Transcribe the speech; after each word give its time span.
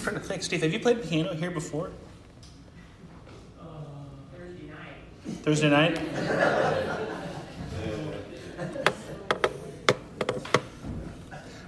trying 0.00 0.16
to 0.16 0.20
think. 0.20 0.42
Steve, 0.42 0.62
have 0.62 0.72
you 0.72 0.80
played 0.80 1.02
piano 1.02 1.34
here 1.34 1.50
before? 1.50 1.90
Uh, 3.60 3.64
Thursday 4.34 4.66
night. 4.66 4.88
Thursday 5.42 5.70
night? 5.70 6.00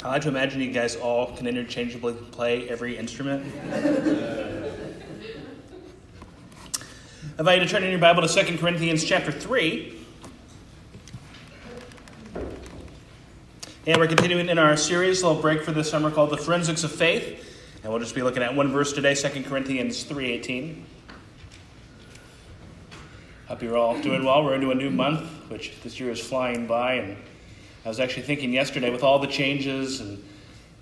I 0.04 0.08
like 0.08 0.22
to 0.22 0.28
imagine 0.28 0.60
you 0.60 0.72
guys 0.72 0.96
all 0.96 1.36
can 1.36 1.46
interchangeably 1.46 2.14
play 2.32 2.68
every 2.68 2.96
instrument. 2.96 3.46
I 7.34 7.38
invite 7.38 7.60
you 7.60 7.66
to 7.66 7.70
turn 7.70 7.84
in 7.84 7.90
your 7.90 8.00
Bible 8.00 8.26
to 8.26 8.44
2 8.44 8.58
Corinthians 8.58 9.04
chapter 9.04 9.30
3. 9.30 9.98
And 13.86 13.98
we're 13.98 14.06
continuing 14.06 14.48
in 14.48 14.58
our 14.58 14.76
series, 14.76 15.22
a 15.22 15.28
little 15.28 15.42
break 15.42 15.62
for 15.62 15.72
this 15.72 15.90
summer 15.90 16.10
called 16.10 16.30
The 16.30 16.36
Forensics 16.36 16.84
of 16.84 16.92
Faith. 16.92 17.51
And 17.82 17.90
we'll 17.90 18.00
just 18.00 18.14
be 18.14 18.22
looking 18.22 18.42
at 18.44 18.54
one 18.54 18.70
verse 18.70 18.92
today, 18.92 19.14
2 19.14 19.42
Corinthians 19.42 20.04
3.18. 20.04 20.82
Hope 23.48 23.62
you're 23.62 23.76
all 23.76 24.00
doing 24.00 24.24
well. 24.24 24.44
We're 24.44 24.54
into 24.54 24.70
a 24.70 24.74
new 24.74 24.88
month, 24.88 25.28
which 25.50 25.72
this 25.82 25.98
year 25.98 26.10
is 26.10 26.20
flying 26.20 26.66
by. 26.68 26.94
And 26.94 27.16
I 27.84 27.88
was 27.88 27.98
actually 27.98 28.22
thinking 28.22 28.52
yesterday, 28.52 28.90
with 28.90 29.02
all 29.02 29.18
the 29.18 29.26
changes 29.26 30.00
and 30.00 30.22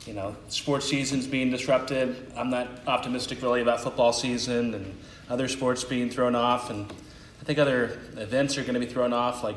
you 0.07 0.13
know 0.13 0.37
sports 0.49 0.87
seasons 0.87 1.27
being 1.27 1.51
disrupted, 1.51 2.33
I'm 2.37 2.51
not 2.51 2.69
optimistic 2.87 3.41
really 3.41 3.63
about 3.63 3.81
football 3.81 4.13
season 4.13 4.75
and 4.75 4.95
other 5.31 5.49
sports 5.49 5.83
being 5.83 6.11
thrown 6.11 6.35
off. 6.35 6.69
And 6.69 6.93
I 7.41 7.45
think 7.45 7.59
other 7.59 7.99
events 8.19 8.59
are 8.59 8.63
going 8.63 8.75
to 8.75 8.81
be 8.81 8.87
thrown 8.87 9.15
off, 9.15 9.43
like 9.43 9.57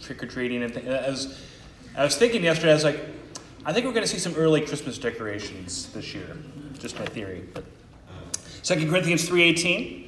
trick 0.00 0.22
or 0.22 0.26
treating 0.26 0.62
and 0.62 0.72
things. 0.72 0.88
As 0.88 1.38
I 1.94 2.04
was 2.04 2.16
thinking 2.16 2.42
yesterday, 2.42 2.70
I 2.70 2.74
was 2.74 2.84
like, 2.84 3.00
I 3.66 3.72
think 3.72 3.84
we're 3.84 3.92
going 3.92 4.04
to 4.04 4.08
see 4.08 4.20
some 4.20 4.36
early 4.36 4.60
Christmas 4.60 4.96
decorations 4.96 5.92
this 5.92 6.14
year. 6.14 6.36
Just 6.78 6.96
my 7.00 7.04
theory. 7.04 7.48
But 7.52 7.64
2 8.62 8.88
Corinthians 8.88 9.28
3.18. 9.28 10.06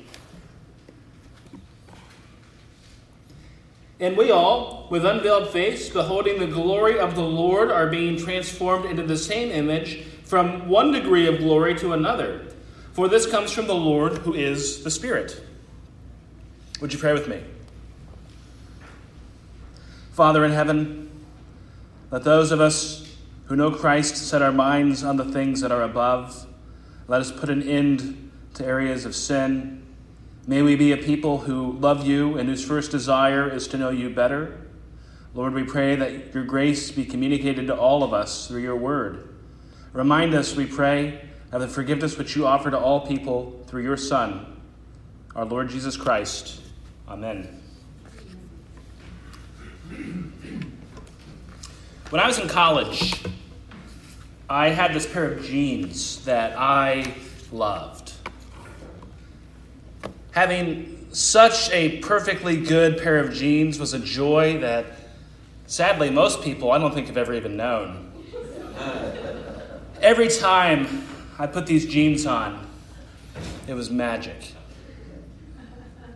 And 3.99 4.17
we 4.17 4.31
all, 4.31 4.87
with 4.93 5.05
unveiled 5.05 5.49
face, 5.49 5.89
beholding 5.89 6.39
the 6.39 6.47
glory 6.47 7.01
of 7.01 7.17
the 7.17 7.25
Lord, 7.25 7.73
are 7.73 7.89
being 7.89 8.17
transformed 8.17 8.85
into 8.85 9.03
the 9.03 9.17
same 9.17 9.51
image 9.51 10.05
from 10.23 10.69
one 10.69 10.93
degree 10.93 11.27
of 11.27 11.39
glory 11.39 11.75
to 11.79 11.95
another. 11.95 12.47
For 12.93 13.09
this 13.09 13.27
comes 13.27 13.51
from 13.51 13.67
the 13.67 13.75
Lord, 13.75 14.19
who 14.19 14.35
is 14.35 14.85
the 14.85 14.91
Spirit. 14.91 15.43
Would 16.81 16.93
you 16.93 17.01
pray 17.01 17.13
with 17.13 17.27
me? 17.27 17.43
Father 20.13 20.45
in 20.45 20.53
heaven, 20.53 21.11
let 22.13 22.23
those 22.23 22.53
of 22.53 22.61
us 22.61 23.08
who 23.49 23.57
know 23.57 23.71
Christ 23.71 24.17
set 24.17 24.43
our 24.43 24.53
minds 24.53 25.03
on 25.03 25.17
the 25.17 25.25
things 25.25 25.63
that 25.63 25.73
are 25.73 25.83
above. 25.83 26.47
Let 27.07 27.23
us 27.23 27.33
put 27.33 27.49
an 27.49 27.63
end 27.63 28.31
to 28.55 28.65
areas 28.65 29.07
of 29.07 29.15
sin. 29.15 29.87
May 30.47 30.63
we 30.63 30.77
be 30.77 30.93
a 30.93 30.99
people 30.99 31.39
who 31.39 31.73
love 31.73 32.07
you 32.07 32.37
and 32.37 32.49
whose 32.49 32.65
first 32.65 32.91
desire 32.91 33.49
is 33.49 33.67
to 33.69 33.79
know 33.79 33.91
you 33.91 34.11
better. 34.11 34.67
Lord, 35.35 35.55
we 35.55 35.65
pray 35.65 35.97
that 35.97 36.35
your 36.35 36.45
grace 36.45 36.91
be 36.91 37.05
communicated 37.05 37.67
to 37.69 37.77
all 37.77 38.03
of 38.03 38.13
us 38.13 38.47
through 38.49 38.61
your 38.61 38.77
word. 38.77 39.29
Remind 39.93 40.35
us, 40.35 40.55
we 40.55 40.67
pray, 40.67 41.21
of 41.51 41.63
the 41.63 41.69
forgiveness 41.69 42.19
which 42.19 42.37
you 42.37 42.47
offer 42.47 42.71
to 42.71 42.79
all 42.79 43.07
people 43.07 43.65
through 43.67 43.83
your 43.83 43.97
Son, 43.97 44.61
our 45.35 45.47
Lord 45.47 45.71
Jesus 45.71 45.97
Christ. 45.97 46.61
Amen. 47.09 47.63
When 52.11 52.23
I 52.23 52.27
was 52.27 52.39
in 52.39 52.49
college, 52.49 53.23
I 54.49 54.71
had 54.71 54.95
this 54.95 55.07
pair 55.07 55.31
of 55.31 55.45
jeans 55.45 56.25
that 56.25 56.59
I 56.59 57.13
loved. 57.53 58.15
Having 60.31 61.09
such 61.11 61.71
a 61.71 61.99
perfectly 61.99 62.63
good 62.63 62.97
pair 62.97 63.19
of 63.19 63.35
jeans 63.35 63.79
was 63.79 63.93
a 63.93 63.99
joy 63.99 64.59
that 64.61 64.87
sadly 65.67 66.09
most 66.09 66.41
people 66.41 66.73
I 66.73 66.79
don't 66.79 66.95
think 66.95 67.09
have 67.09 67.19
ever 67.19 67.35
even 67.35 67.59
known. 67.59 68.11
Every 70.01 70.29
time 70.29 71.07
I 71.39 71.47
put 71.47 71.67
these 71.67 71.85
jeans 71.85 72.25
on, 72.25 72.67
it 73.67 73.75
was 73.75 73.91
magic. 73.91 74.55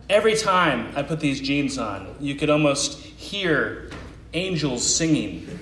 Every 0.09 0.35
time 0.35 0.91
I 0.95 1.03
put 1.03 1.19
these 1.19 1.39
jeans 1.39 1.77
on, 1.77 2.15
you 2.19 2.33
could 2.33 2.49
almost 2.49 2.97
hear 2.97 3.91
angels 4.33 4.83
singing. 4.83 5.59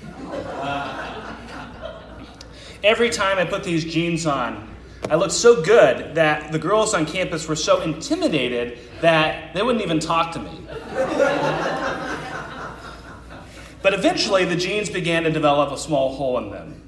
Every 2.83 3.11
time 3.11 3.37
I 3.37 3.45
put 3.45 3.63
these 3.63 3.85
jeans 3.85 4.25
on, 4.25 4.67
I 5.07 5.15
looked 5.15 5.33
so 5.33 5.61
good 5.61 6.15
that 6.15 6.51
the 6.51 6.57
girls 6.57 6.95
on 6.95 7.05
campus 7.05 7.47
were 7.47 7.55
so 7.55 7.81
intimidated 7.81 8.79
that 9.01 9.53
they 9.53 9.61
wouldn't 9.61 9.83
even 9.83 9.99
talk 9.99 10.31
to 10.33 10.39
me. 10.39 10.65
but 13.83 13.93
eventually, 13.93 14.45
the 14.45 14.55
jeans 14.55 14.89
began 14.89 15.23
to 15.23 15.31
develop 15.31 15.71
a 15.71 15.77
small 15.77 16.15
hole 16.15 16.39
in 16.39 16.49
them. 16.49 16.81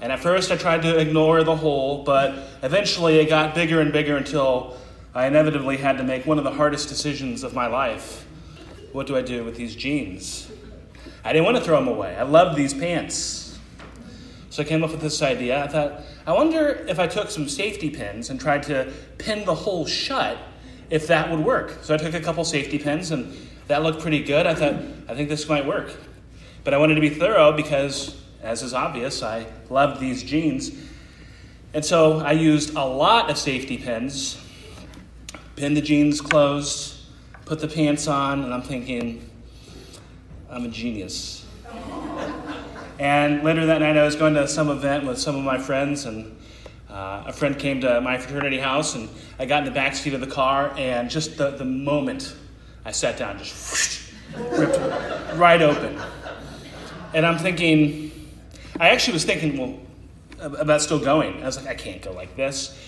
And 0.00 0.12
at 0.12 0.20
first, 0.20 0.52
I 0.52 0.56
tried 0.56 0.82
to 0.82 0.98
ignore 0.98 1.42
the 1.42 1.56
hole, 1.56 2.04
but 2.04 2.34
eventually, 2.62 3.18
it 3.18 3.28
got 3.28 3.52
bigger 3.52 3.80
and 3.80 3.92
bigger 3.92 4.16
until 4.16 4.76
I 5.12 5.26
inevitably 5.26 5.76
had 5.76 5.98
to 5.98 6.04
make 6.04 6.24
one 6.24 6.38
of 6.38 6.44
the 6.44 6.52
hardest 6.52 6.88
decisions 6.88 7.42
of 7.42 7.52
my 7.52 7.66
life. 7.66 8.24
What 8.92 9.08
do 9.08 9.16
I 9.16 9.22
do 9.22 9.42
with 9.42 9.56
these 9.56 9.74
jeans? 9.74 10.48
I 11.24 11.32
didn't 11.32 11.46
want 11.46 11.56
to 11.56 11.64
throw 11.64 11.78
them 11.78 11.88
away. 11.88 12.14
I 12.14 12.22
loved 12.22 12.56
these 12.56 12.74
pants. 12.74 13.41
So 14.52 14.62
I 14.62 14.66
came 14.66 14.84
up 14.84 14.90
with 14.90 15.00
this 15.00 15.22
idea. 15.22 15.64
I 15.64 15.66
thought, 15.66 16.02
I 16.26 16.34
wonder 16.34 16.84
if 16.86 16.98
I 16.98 17.06
took 17.06 17.30
some 17.30 17.48
safety 17.48 17.88
pins 17.88 18.28
and 18.28 18.38
tried 18.38 18.62
to 18.64 18.92
pin 19.16 19.46
the 19.46 19.54
hole 19.54 19.86
shut, 19.86 20.36
if 20.90 21.06
that 21.06 21.30
would 21.30 21.40
work. 21.40 21.78
So 21.80 21.94
I 21.94 21.96
took 21.96 22.12
a 22.12 22.20
couple 22.20 22.44
safety 22.44 22.78
pins, 22.78 23.12
and 23.12 23.34
that 23.68 23.82
looked 23.82 24.02
pretty 24.02 24.22
good. 24.22 24.46
I 24.46 24.54
thought, 24.54 24.74
I 25.08 25.14
think 25.14 25.30
this 25.30 25.48
might 25.48 25.64
work. 25.64 25.94
But 26.64 26.74
I 26.74 26.76
wanted 26.76 26.96
to 26.96 27.00
be 27.00 27.08
thorough 27.08 27.52
because, 27.56 28.20
as 28.42 28.62
is 28.62 28.74
obvious, 28.74 29.22
I 29.22 29.46
loved 29.70 30.02
these 30.02 30.22
jeans. 30.22 30.70
And 31.72 31.82
so 31.82 32.18
I 32.18 32.32
used 32.32 32.74
a 32.74 32.84
lot 32.84 33.30
of 33.30 33.38
safety 33.38 33.78
pins, 33.78 34.38
pinned 35.56 35.78
the 35.78 35.80
jeans 35.80 36.20
closed, 36.20 37.06
put 37.46 37.60
the 37.60 37.68
pants 37.68 38.06
on, 38.06 38.44
and 38.44 38.52
I'm 38.52 38.60
thinking, 38.60 39.30
I'm 40.50 40.66
a 40.66 40.68
genius. 40.68 41.41
And 43.02 43.42
later 43.42 43.66
that 43.66 43.80
night, 43.80 43.96
I 43.96 44.04
was 44.04 44.14
going 44.14 44.34
to 44.34 44.46
some 44.46 44.70
event 44.70 45.04
with 45.04 45.18
some 45.18 45.34
of 45.34 45.42
my 45.42 45.58
friends, 45.58 46.04
and 46.04 46.38
uh, 46.88 47.24
a 47.26 47.32
friend 47.32 47.58
came 47.58 47.80
to 47.80 48.00
my 48.00 48.16
fraternity 48.16 48.60
house, 48.60 48.94
and 48.94 49.08
I 49.40 49.44
got 49.44 49.58
in 49.58 49.64
the 49.64 49.72
back 49.72 49.96
seat 49.96 50.14
of 50.14 50.20
the 50.20 50.28
car, 50.28 50.72
and 50.76 51.10
just 51.10 51.36
the, 51.36 51.50
the 51.50 51.64
moment 51.64 52.32
I 52.84 52.92
sat 52.92 53.18
down, 53.18 53.38
just 53.38 53.52
whoosh, 53.72 54.12
ripped 54.56 54.78
right 55.36 55.60
open. 55.60 56.00
And 57.12 57.26
I'm 57.26 57.38
thinking, 57.38 58.12
I 58.78 58.90
actually 58.90 59.14
was 59.14 59.24
thinking, 59.24 59.58
well, 59.58 59.80
about 60.60 60.80
still 60.80 61.00
going. 61.00 61.42
I 61.42 61.46
was 61.46 61.56
like, 61.56 61.66
I 61.66 61.74
can't 61.74 62.02
go 62.02 62.12
like 62.12 62.36
this. 62.36 62.78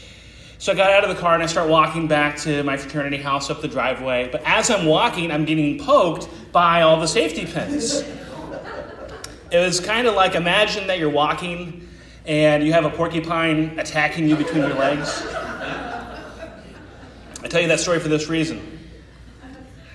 So 0.58 0.70
I 0.70 0.76
got 0.76 0.92
out 0.92 1.02
of 1.02 1.10
the 1.10 1.20
car 1.20 1.34
and 1.34 1.42
I 1.42 1.46
start 1.46 1.68
walking 1.68 2.06
back 2.06 2.36
to 2.42 2.62
my 2.62 2.76
fraternity 2.76 3.16
house 3.16 3.50
up 3.50 3.62
the 3.62 3.68
driveway. 3.68 4.28
But 4.30 4.42
as 4.44 4.70
I'm 4.70 4.86
walking, 4.86 5.32
I'm 5.32 5.44
getting 5.44 5.84
poked 5.84 6.28
by 6.52 6.82
all 6.82 7.00
the 7.00 7.08
safety 7.08 7.46
pins. 7.46 8.04
It 9.54 9.58
was 9.58 9.78
kind 9.78 10.08
of 10.08 10.16
like 10.16 10.34
imagine 10.34 10.88
that 10.88 10.98
you're 10.98 11.08
walking 11.08 11.86
and 12.26 12.64
you 12.64 12.72
have 12.72 12.84
a 12.84 12.90
porcupine 12.90 13.78
attacking 13.78 14.28
you 14.28 14.34
between 14.34 14.64
your 14.64 14.74
legs. 14.74 15.24
I 17.40 17.46
tell 17.48 17.60
you 17.60 17.68
that 17.68 17.78
story 17.78 18.00
for 18.00 18.08
this 18.08 18.28
reason. 18.28 18.80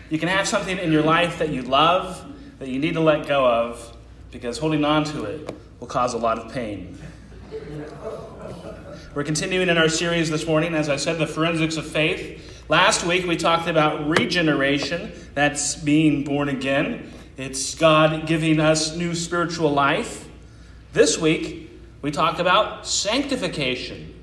You 0.09 0.17
can 0.17 0.29
have 0.29 0.47
something 0.47 0.77
in 0.77 0.93
your 0.93 1.03
life 1.03 1.39
that 1.39 1.49
you 1.49 1.63
love 1.63 2.25
that 2.59 2.69
you 2.69 2.79
need 2.79 2.93
to 2.93 3.01
let 3.01 3.27
go 3.27 3.45
of 3.45 3.97
because 4.31 4.57
holding 4.57 4.85
on 4.85 5.03
to 5.03 5.25
it 5.25 5.53
will 5.81 5.87
cause 5.87 6.13
a 6.13 6.17
lot 6.17 6.39
of 6.39 6.53
pain. 6.53 6.97
We're 9.13 9.25
continuing 9.25 9.67
in 9.67 9.77
our 9.77 9.89
series 9.89 10.29
this 10.29 10.47
morning, 10.47 10.73
as 10.73 10.87
I 10.87 10.95
said, 10.95 11.17
the 11.17 11.27
forensics 11.27 11.75
of 11.75 11.85
faith. 11.85 12.63
Last 12.69 13.05
week 13.05 13.27
we 13.27 13.35
talked 13.35 13.67
about 13.67 14.07
regeneration, 14.07 15.11
that's 15.33 15.75
being 15.75 16.23
born 16.23 16.47
again. 16.47 17.11
It's 17.39 17.73
God 17.73 18.27
giving 18.27 18.59
us 18.59 18.97
new 18.97 19.15
spiritual 19.15 19.71
life. 19.71 20.27
This 20.91 21.17
week, 21.17 21.71
we 22.01 22.11
talk 22.11 22.37
about 22.37 22.85
sanctification. 22.85 24.13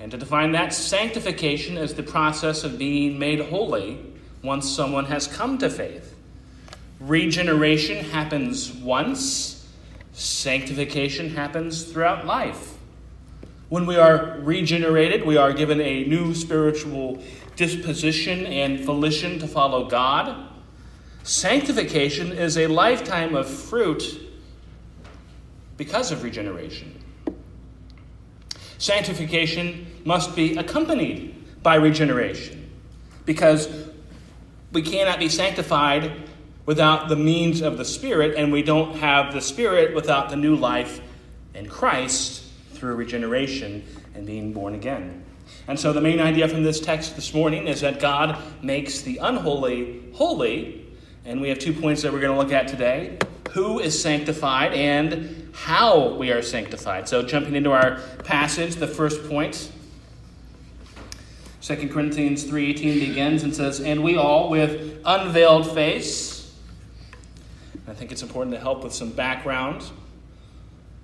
And 0.00 0.10
to 0.10 0.16
define 0.16 0.50
that, 0.52 0.74
sanctification 0.74 1.78
as 1.78 1.94
the 1.94 2.02
process 2.02 2.64
of 2.64 2.76
being 2.76 3.16
made 3.16 3.38
holy 3.38 4.00
once 4.42 4.68
someone 4.68 5.04
has 5.04 5.28
come 5.28 5.58
to 5.58 5.70
faith. 5.70 6.16
Regeneration 6.98 8.04
happens 8.06 8.72
once, 8.72 9.64
sanctification 10.12 11.36
happens 11.36 11.84
throughout 11.84 12.26
life. 12.26 12.76
When 13.68 13.86
we 13.86 13.94
are 13.94 14.36
regenerated, 14.40 15.24
we 15.24 15.36
are 15.36 15.52
given 15.52 15.80
a 15.80 16.06
new 16.06 16.34
spiritual 16.34 17.22
disposition 17.54 18.46
and 18.46 18.80
volition 18.80 19.38
to 19.38 19.46
follow 19.46 19.88
God. 19.88 20.47
Sanctification 21.28 22.32
is 22.32 22.56
a 22.56 22.68
lifetime 22.68 23.34
of 23.34 23.46
fruit 23.46 24.18
because 25.76 26.10
of 26.10 26.22
regeneration. 26.22 27.04
Sanctification 28.78 29.86
must 30.06 30.34
be 30.34 30.56
accompanied 30.56 31.62
by 31.62 31.74
regeneration 31.74 32.70
because 33.26 33.68
we 34.72 34.80
cannot 34.80 35.18
be 35.18 35.28
sanctified 35.28 36.12
without 36.64 37.10
the 37.10 37.16
means 37.16 37.60
of 37.60 37.76
the 37.76 37.84
Spirit, 37.84 38.34
and 38.38 38.50
we 38.50 38.62
don't 38.62 38.96
have 38.96 39.34
the 39.34 39.42
Spirit 39.42 39.94
without 39.94 40.30
the 40.30 40.36
new 40.36 40.56
life 40.56 41.02
in 41.52 41.68
Christ 41.68 42.42
through 42.72 42.94
regeneration 42.94 43.84
and 44.14 44.26
being 44.26 44.54
born 44.54 44.74
again. 44.74 45.26
And 45.66 45.78
so, 45.78 45.92
the 45.92 46.00
main 46.00 46.20
idea 46.20 46.48
from 46.48 46.62
this 46.62 46.80
text 46.80 47.16
this 47.16 47.34
morning 47.34 47.68
is 47.68 47.82
that 47.82 48.00
God 48.00 48.42
makes 48.62 49.02
the 49.02 49.18
unholy 49.18 50.04
holy. 50.14 50.77
And 51.28 51.42
we 51.42 51.50
have 51.50 51.58
two 51.58 51.74
points 51.74 52.00
that 52.02 52.12
we're 52.12 52.22
going 52.22 52.32
to 52.32 52.38
look 52.38 52.52
at 52.52 52.68
today 52.68 53.18
who 53.50 53.80
is 53.80 54.00
sanctified 54.00 54.72
and 54.72 55.50
how 55.52 56.14
we 56.14 56.32
are 56.32 56.40
sanctified. 56.40 57.06
So, 57.06 57.22
jumping 57.22 57.54
into 57.54 57.70
our 57.70 58.00
passage, 58.24 58.76
the 58.76 58.86
first 58.86 59.28
point. 59.28 59.70
2 61.60 61.90
Corinthians 61.90 62.44
3:18 62.44 62.98
begins 62.98 63.42
and 63.42 63.54
says, 63.54 63.78
"And 63.78 64.02
we 64.02 64.16
all 64.16 64.48
with 64.48 65.02
unveiled 65.04 65.70
face." 65.74 66.50
I 67.86 67.92
think 67.92 68.10
it's 68.10 68.22
important 68.22 68.54
to 68.54 68.60
help 68.60 68.82
with 68.82 68.94
some 68.94 69.10
background. 69.10 69.82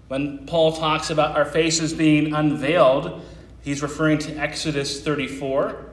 When 0.08 0.46
Paul 0.46 0.72
talks 0.72 1.10
about 1.10 1.36
our 1.36 1.44
faces 1.44 1.92
being 1.92 2.32
unveiled, 2.32 3.20
he's 3.60 3.82
referring 3.82 4.18
to 4.20 4.38
Exodus 4.38 5.02
34. 5.02 5.84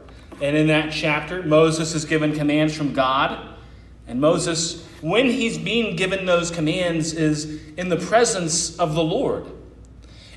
And 0.41 0.55
in 0.55 0.67
that 0.67 0.93
chapter, 0.93 1.43
Moses 1.43 1.93
is 1.93 2.05
given 2.05 2.33
commands 2.33 2.73
from 2.73 2.93
God. 2.93 3.50
And 4.07 4.19
Moses, 4.19 4.85
when 5.01 5.27
he's 5.27 5.57
being 5.57 5.95
given 5.95 6.25
those 6.25 6.51
commands, 6.51 7.13
is 7.13 7.61
in 7.77 7.89
the 7.89 7.97
presence 7.97 8.77
of 8.77 8.93
the 8.93 9.03
Lord. 9.03 9.45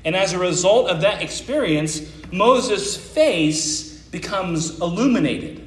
And 0.03 0.15
as 0.15 0.33
a 0.33 0.39
result 0.39 0.89
of 0.89 1.01
that 1.01 1.21
experience, 1.21 2.01
Moses' 2.31 2.95
face 2.95 3.99
becomes 4.09 4.79
illuminated. 4.79 5.61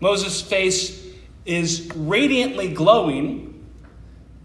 Moses' 0.00 0.40
face 0.40 1.04
is 1.44 1.90
radiantly 1.94 2.72
glowing 2.72 3.50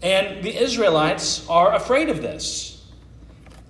and 0.02 0.42
the 0.42 0.56
Israelites 0.56 1.46
are 1.48 1.74
afraid 1.74 2.08
of 2.08 2.22
this. 2.22 2.82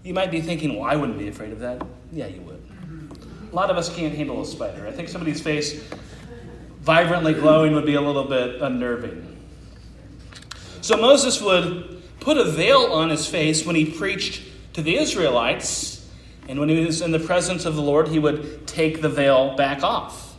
You 0.05 0.15
might 0.15 0.31
be 0.31 0.41
thinking, 0.41 0.77
well, 0.79 0.89
I 0.89 0.97
wouldn't 0.97 1.19
be 1.19 1.29
afraid 1.29 1.53
of 1.53 1.59
that. 1.61 1.85
Yeah, 2.13 2.27
you 2.27 2.41
would. 2.43 2.63
A 3.51 3.55
lot 3.55 3.71
of 3.71 3.77
us 3.77 3.95
can't 3.95 4.15
handle 4.15 4.41
a 4.41 4.47
spider. 4.47 4.87
I 4.87 4.93
think 4.93 5.09
somebody's 5.09 5.41
face 5.41 5.85
vibrantly 6.81 7.35
glowing 7.35 7.75
would 7.75 7.87
be 7.87 7.95
a 7.95 8.01
little 8.01 8.25
bit 8.25 8.61
unnerving. 8.61 9.37
So 10.81 10.97
Moses 10.97 11.41
would 11.41 12.03
put 12.21 12.39
a 12.39 12.45
veil 12.45 12.87
on 12.93 13.11
his 13.11 13.27
face 13.27 13.65
when 13.65 13.77
he 13.77 13.85
preached 13.85 14.43
to 14.75 14.83
the 14.83 14.97
Israelites, 14.97 16.09
and 16.49 16.59
when 16.59 16.69
he 16.69 16.85
was 16.85 17.01
in 17.01 17.13
the 17.13 17.19
presence 17.19 17.65
of 17.65 17.75
the 17.75 17.83
Lord, 17.83 18.09
he 18.09 18.19
would 18.19 18.67
take 18.67 19.03
the 19.03 19.09
veil 19.09 19.57
back 19.57 19.83
off. 19.83 20.37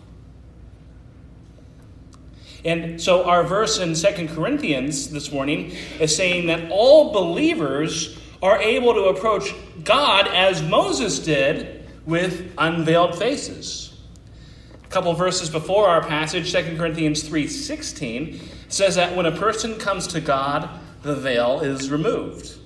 And 2.64 3.02
so 3.02 3.24
our 3.24 3.44
verse 3.44 3.80
in 3.80 3.96
Second 3.96 4.30
Corinthians 4.30 5.10
this 5.10 5.32
morning 5.32 5.72
is 6.00 6.16
saying 6.16 6.48
that 6.48 6.72
all 6.72 7.12
believers 7.12 8.20
are 8.42 8.60
able 8.60 8.94
to 8.94 9.06
approach 9.06 9.54
God 9.84 10.28
as 10.28 10.62
Moses 10.62 11.20
did 11.20 11.90
with 12.06 12.54
unveiled 12.58 13.18
faces. 13.18 13.91
Couple 14.92 15.14
verses 15.14 15.50
before 15.50 15.88
our 15.88 16.04
passage, 16.04 16.52
2 16.52 16.76
Corinthians 16.78 17.24
3:16 17.24 18.42
says 18.68 18.96
that 18.96 19.16
when 19.16 19.26
a 19.26 19.32
person 19.32 19.78
comes 19.78 20.06
to 20.08 20.20
God, 20.20 20.68
the 21.02 21.16
veil 21.16 21.62
is 21.62 21.90
removed. 21.90 22.58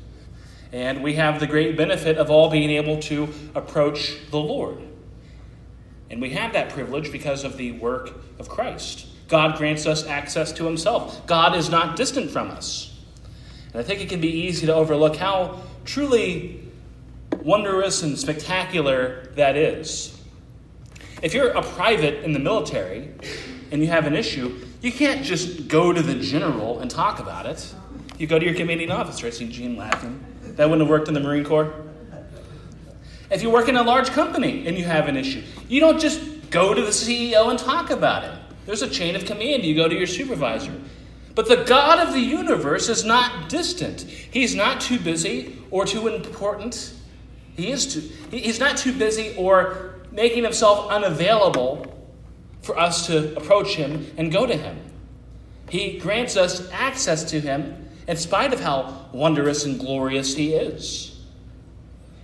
And 0.73 1.03
we 1.03 1.13
have 1.13 1.39
the 1.39 1.45
great 1.45 1.77
benefit 1.77 2.17
of 2.17 2.31
all 2.31 2.49
being 2.49 2.71
able 2.71 2.97
to 3.03 3.29
approach 3.53 4.13
the 4.31 4.39
Lord. 4.39 4.79
And 6.09 6.19
we 6.19 6.31
have 6.31 6.53
that 6.53 6.69
privilege 6.69 7.11
because 7.11 7.43
of 7.43 7.57
the 7.57 7.73
work 7.73 8.13
of 8.39 8.49
Christ. 8.49 9.05
God 9.27 9.55
grants 9.57 9.85
us 9.85 10.07
access 10.07 10.51
to 10.53 10.65
himself. 10.65 11.27
God 11.27 11.55
is 11.55 11.69
not 11.69 11.95
distant 11.95 12.31
from 12.31 12.49
us. 12.49 12.91
And 13.71 13.79
I 13.79 13.83
think 13.83 14.01
it 14.01 14.09
can 14.09 14.19
be 14.19 14.29
easy 14.29 14.65
to 14.65 14.73
overlook 14.73 15.15
how 15.15 15.59
truly 15.85 16.59
wondrous 17.43 18.01
and 18.01 18.17
spectacular 18.17 19.29
that 19.35 19.55
is. 19.55 20.14
If 21.25 21.33
you're 21.33 21.49
a 21.49 21.63
private 21.63 22.23
in 22.23 22.33
the 22.33 22.39
military 22.39 23.09
and 23.71 23.81
you 23.81 23.87
have 23.87 24.05
an 24.05 24.15
issue, 24.15 24.63
you 24.83 24.91
can't 24.91 25.25
just 25.25 25.67
go 25.67 25.91
to 25.91 25.99
the 25.99 26.13
general 26.13 26.81
and 26.81 26.91
talk 26.91 27.17
about 27.17 27.47
it. 27.47 27.73
You 28.19 28.27
go 28.27 28.37
to 28.37 28.45
your 28.45 28.53
commanding 28.53 28.91
officer. 28.91 29.25
I 29.25 29.31
see 29.31 29.49
Gene 29.49 29.75
laughing. 29.75 30.23
That 30.43 30.69
wouldn't 30.69 30.81
have 30.81 30.89
worked 30.89 31.07
in 31.07 31.15
the 31.15 31.19
Marine 31.19 31.43
Corps. 31.43 31.73
If 33.31 33.41
you 33.41 33.49
work 33.49 33.67
in 33.67 33.75
a 33.75 33.81
large 33.81 34.11
company 34.11 34.67
and 34.67 34.77
you 34.77 34.83
have 34.83 35.07
an 35.07 35.17
issue, 35.17 35.41
you 35.67 35.79
don't 35.79 35.99
just 35.99 36.51
go 36.51 36.75
to 36.75 36.81
the 36.83 36.91
CEO 36.91 37.49
and 37.49 37.57
talk 37.57 37.89
about 37.89 38.23
it. 38.23 38.39
There's 38.67 38.83
a 38.83 38.89
chain 38.89 39.15
of 39.15 39.25
command. 39.25 39.65
You 39.65 39.73
go 39.73 39.87
to 39.87 39.95
your 39.95 40.05
supervisor. 40.05 40.79
But 41.33 41.47
the 41.47 41.63
God 41.63 42.07
of 42.07 42.13
the 42.13 42.19
universe 42.19 42.87
is 42.87 43.03
not 43.03 43.49
distant. 43.49 44.01
He's 44.01 44.53
not 44.53 44.79
too 44.79 44.99
busy 44.99 45.57
or 45.71 45.87
too 45.87 46.07
important. 46.07 46.93
He 47.57 47.71
is 47.71 47.91
too, 47.95 48.01
he's 48.29 48.59
not 48.59 48.77
too 48.77 48.93
busy 48.93 49.35
or 49.37 49.94
making 50.15 50.43
himself 50.43 50.89
unavailable 50.89 51.93
for 52.61 52.79
us 52.79 53.05
to 53.07 53.35
approach 53.37 53.75
him 53.75 54.11
and 54.17 54.31
go 54.31 54.45
to 54.45 54.55
him. 54.55 54.79
He 55.69 55.99
grants 55.99 56.37
us 56.37 56.69
access 56.71 57.25
to 57.25 57.39
him 57.39 57.89
in 58.07 58.17
spite 58.17 58.53
of 58.53 58.59
how 58.59 59.07
wondrous 59.11 59.65
and 59.65 59.79
glorious 59.79 60.35
he 60.35 60.53
is. 60.53 61.11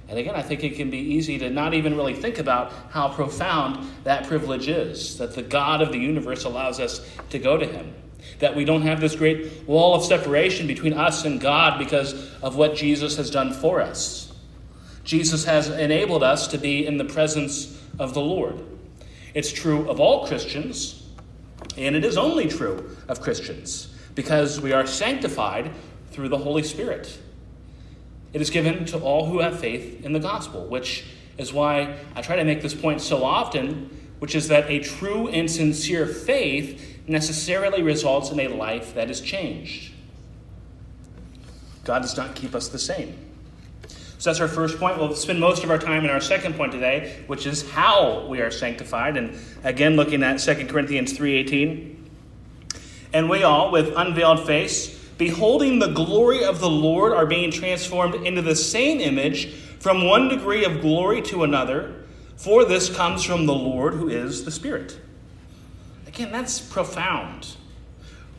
And 0.07 0.19
again, 0.19 0.35
I 0.35 0.41
think 0.41 0.63
it 0.63 0.75
can 0.75 0.89
be 0.89 0.97
easy 0.97 1.37
to 1.39 1.49
not 1.49 1.73
even 1.73 1.95
really 1.95 2.13
think 2.13 2.37
about 2.37 2.73
how 2.89 3.07
profound 3.09 3.87
that 4.03 4.27
privilege 4.27 4.67
is 4.67 5.17
that 5.17 5.35
the 5.35 5.41
God 5.41 5.81
of 5.81 5.91
the 5.91 5.99
universe 5.99 6.43
allows 6.43 6.81
us 6.81 7.09
to 7.29 7.39
go 7.39 7.57
to 7.57 7.65
Him. 7.65 7.93
That 8.39 8.53
we 8.53 8.65
don't 8.65 8.81
have 8.81 8.99
this 8.99 9.15
great 9.15 9.65
wall 9.65 9.95
of 9.95 10.03
separation 10.03 10.67
between 10.67 10.93
us 10.93 11.23
and 11.23 11.39
God 11.39 11.79
because 11.79 12.29
of 12.41 12.57
what 12.57 12.75
Jesus 12.75 13.15
has 13.15 13.29
done 13.29 13.53
for 13.53 13.79
us. 13.79 14.33
Jesus 15.05 15.45
has 15.45 15.69
enabled 15.69 16.23
us 16.23 16.47
to 16.47 16.57
be 16.57 16.85
in 16.85 16.97
the 16.97 17.05
presence 17.05 17.80
of 18.01 18.15
the 18.15 18.21
Lord. 18.21 18.59
It's 19.33 19.53
true 19.53 19.87
of 19.89 19.99
all 19.99 20.27
Christians, 20.27 21.07
and 21.77 21.95
it 21.95 22.03
is 22.03 22.17
only 22.17 22.47
true 22.47 22.97
of 23.07 23.21
Christians 23.21 23.93
because 24.15 24.59
we 24.59 24.73
are 24.73 24.85
sanctified 24.87 25.71
through 26.09 26.29
the 26.29 26.37
Holy 26.39 26.63
Spirit. 26.63 27.17
It 28.33 28.41
is 28.41 28.49
given 28.49 28.85
to 28.85 28.97
all 28.97 29.27
who 29.27 29.39
have 29.39 29.59
faith 29.59 30.03
in 30.03 30.13
the 30.13 30.19
gospel, 30.19 30.65
which 30.65 31.05
is 31.37 31.53
why 31.53 31.95
I 32.15 32.21
try 32.21 32.35
to 32.35 32.43
make 32.43 32.61
this 32.61 32.73
point 32.73 33.01
so 33.01 33.23
often, 33.23 33.89
which 34.19 34.35
is 34.35 34.47
that 34.47 34.69
a 34.69 34.79
true 34.79 35.27
and 35.27 35.49
sincere 35.49 36.07
faith 36.07 36.99
necessarily 37.07 37.83
results 37.83 38.31
in 38.31 38.39
a 38.39 38.47
life 38.47 38.95
that 38.95 39.11
is 39.11 39.21
changed. 39.21 39.93
God 41.83 42.01
does 42.01 42.17
not 42.17 42.35
keep 42.35 42.55
us 42.55 42.67
the 42.67 42.79
same. 42.79 43.30
So 44.21 44.29
that's 44.29 44.39
our 44.39 44.47
first 44.47 44.77
point. 44.77 44.99
We'll 44.99 45.15
spend 45.15 45.39
most 45.39 45.63
of 45.63 45.71
our 45.71 45.79
time 45.79 46.03
in 46.03 46.11
our 46.11 46.21
second 46.21 46.53
point 46.53 46.73
today, 46.73 47.23
which 47.25 47.47
is 47.47 47.67
how 47.71 48.27
we 48.27 48.39
are 48.41 48.51
sanctified. 48.51 49.17
And 49.17 49.35
again, 49.63 49.95
looking 49.95 50.21
at 50.21 50.37
2 50.37 50.67
Corinthians 50.67 51.17
3.18. 51.17 51.95
And 53.13 53.31
we 53.31 53.41
all, 53.41 53.71
with 53.71 53.91
unveiled 53.97 54.45
face, 54.45 54.95
beholding 55.17 55.79
the 55.79 55.87
glory 55.87 56.43
of 56.43 56.59
the 56.59 56.69
Lord, 56.69 57.13
are 57.13 57.25
being 57.25 57.49
transformed 57.49 58.13
into 58.13 58.43
the 58.43 58.55
same 58.55 58.99
image 58.99 59.55
from 59.79 60.05
one 60.05 60.27
degree 60.27 60.65
of 60.65 60.81
glory 60.81 61.23
to 61.23 61.43
another, 61.43 62.03
for 62.37 62.63
this 62.63 62.95
comes 62.95 63.23
from 63.23 63.47
the 63.47 63.55
Lord 63.55 63.95
who 63.95 64.07
is 64.07 64.45
the 64.45 64.51
Spirit. 64.51 64.99
Again, 66.05 66.31
that's 66.31 66.61
profound. 66.61 67.55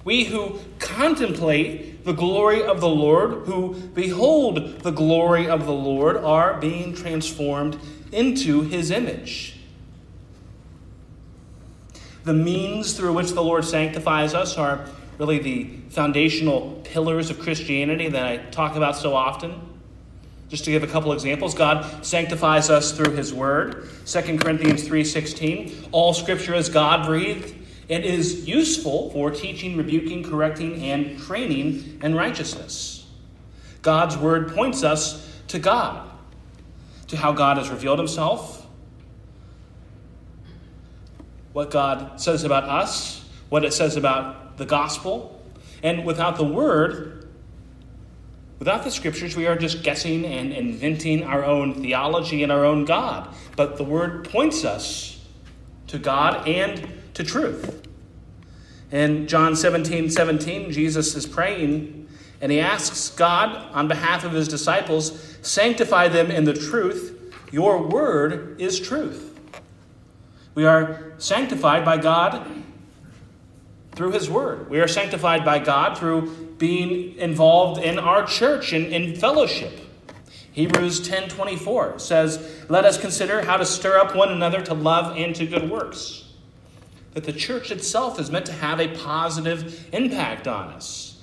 We 0.05 0.27
who 0.27 0.61
contemplate 0.79 1.92
the 2.05 2.13
glory 2.13 2.63
of 2.63 2.81
the 2.81 2.89
Lord, 2.89 3.47
who 3.47 3.75
behold 3.95 4.81
the 4.81 4.91
glory 4.91 5.49
of 5.49 5.67
the 5.67 5.73
Lord, 5.73 6.17
are 6.17 6.59
being 6.61 6.95
transformed 6.95 7.79
into 8.11 8.63
his 8.63 8.91
image. 8.91 9.57
The 12.25 12.35
means 12.35 12.93
through 12.93 13.15
which 13.15 13.33
the 13.33 13.43
Lord 13.43 13.65
sanctifies 13.65 14.35
us 14.35 14.57
are 14.57 14.87
really 15.19 15.39
the 15.39 15.71
foundational 15.91 16.81
pillars 16.85 17.31
of 17.31 17.39
Christianity 17.39 18.09
that 18.09 18.27
I 18.27 18.37
talk 18.37 18.77
about 18.77 18.97
so 18.97 19.15
often. 19.15 19.61
Just 20.49 20.65
to 20.67 20.71
give 20.71 20.83
a 20.83 20.87
couple 20.87 21.13
examples, 21.13 21.55
God 21.55 22.05
sanctifies 22.05 22.69
us 22.69 22.93
through 22.93 23.13
his 23.13 23.33
word. 23.33 23.89
2 24.05 24.39
Corinthians 24.39 24.87
3:16, 24.87 25.89
all 25.93 26.13
scripture 26.13 26.55
is 26.55 26.69
God-breathed 26.69 27.55
and 27.89 28.05
is 28.05 28.49
useful 28.49 29.11
for 29.11 29.31
teaching, 29.31 29.77
rebuking, 29.77 30.23
correcting 30.23 30.83
and 30.83 31.19
training 31.19 32.01
in 32.03 32.15
righteousness. 32.15 33.07
God's 33.83 34.17
word 34.17 34.55
points 34.55 34.85
us 34.85 35.41
to 35.49 35.59
God, 35.59 36.09
to 37.09 37.17
how 37.17 37.33
God 37.33 37.59
has 37.59 37.69
revealed 37.69 37.99
himself, 37.99 38.67
what 41.53 41.71
God 41.71 42.21
says 42.21 42.45
about 42.45 42.65
us, 42.65 43.25
what 43.49 43.65
it 43.65 43.73
says 43.73 43.97
about 43.97 44.57
the 44.57 44.65
gospel. 44.65 45.41
And 45.83 46.05
without 46.05 46.37
the 46.37 46.45
word, 46.45 47.23
Without 48.63 48.85
the 48.85 48.93
scriptures, 48.93 49.37
we 49.37 49.49
are 49.49 49.57
just 49.57 49.83
guessing 49.83 50.25
and 50.25 50.53
inventing 50.53 51.25
our 51.25 51.45
own 51.45 51.83
theology 51.83 52.45
and 52.45 52.53
our 52.53 52.65
own 52.65 52.85
God. 52.85 53.35
But 53.57 53.77
the 53.77 53.83
word 53.83 54.31
points 54.31 54.65
us 54.65 55.21
to 55.89 55.99
God 55.99 56.47
and 56.47 56.89
to 57.15 57.25
truth. 57.25 57.87
In 58.91 59.27
John 59.27 59.57
17 59.57 60.11
17, 60.11 60.71
Jesus 60.71 61.15
is 61.15 61.27
praying 61.27 62.03
and 62.43 62.51
he 62.51 62.59
asks 62.59 63.09
God 63.11 63.57
on 63.73 63.87
behalf 63.87 64.25
of 64.25 64.33
his 64.33 64.49
disciples, 64.49 65.39
sanctify 65.43 66.09
them 66.09 66.31
in 66.31 66.45
the 66.45 66.53
truth. 66.53 67.33
Your 67.53 67.81
word 67.81 68.61
is 68.61 68.81
truth. 68.81 69.39
We 70.57 70.67
are 70.67 71.13
sanctified 71.19 71.85
by 71.85 71.99
God 71.99 72.45
through 73.93 74.11
his 74.11 74.29
word. 74.29 74.69
We 74.69 74.81
are 74.81 74.89
sanctified 74.89 75.45
by 75.45 75.61
God 75.61 75.97
through 75.97 76.55
being 76.59 77.17
involved 77.17 77.81
in 77.83 77.99
our 77.99 78.27
church 78.27 78.73
and 78.73 78.87
in 78.87 79.15
fellowship. 79.15 79.79
Hebrews 80.53 81.01
10:24 81.01 81.99
says, 81.99 82.39
"Let 82.69 82.85
us 82.85 82.99
consider 82.99 83.43
how 83.43 83.57
to 83.57 83.65
stir 83.65 83.99
up 83.99 84.15
one 84.15 84.31
another 84.31 84.61
to 84.63 84.75
love 84.75 85.17
and 85.17 85.35
to 85.37 85.47
good 85.47 85.71
works." 85.71 86.22
That 87.15 87.25
the 87.25 87.33
church 87.33 87.71
itself 87.71 88.19
is 88.19 88.31
meant 88.31 88.47
to 88.47 88.53
have 88.53 88.81
a 88.81 88.89
positive 88.89 89.89
impact 89.93 90.49
on 90.49 90.69
us. 90.69 91.19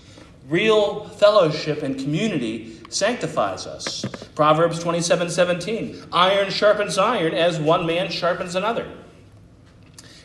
Real 0.48 1.08
fellowship 1.10 1.84
and 1.84 2.00
community 2.00 2.80
sanctifies 2.90 3.68
us. 3.68 4.04
Proverbs 4.36 4.80
27 4.80 5.30
17. 5.30 6.04
Iron 6.12 6.50
sharpens 6.50 6.98
iron 6.98 7.34
as 7.34 7.60
one 7.60 7.86
man 7.86 8.10
sharpens 8.10 8.56
another. 8.56 8.88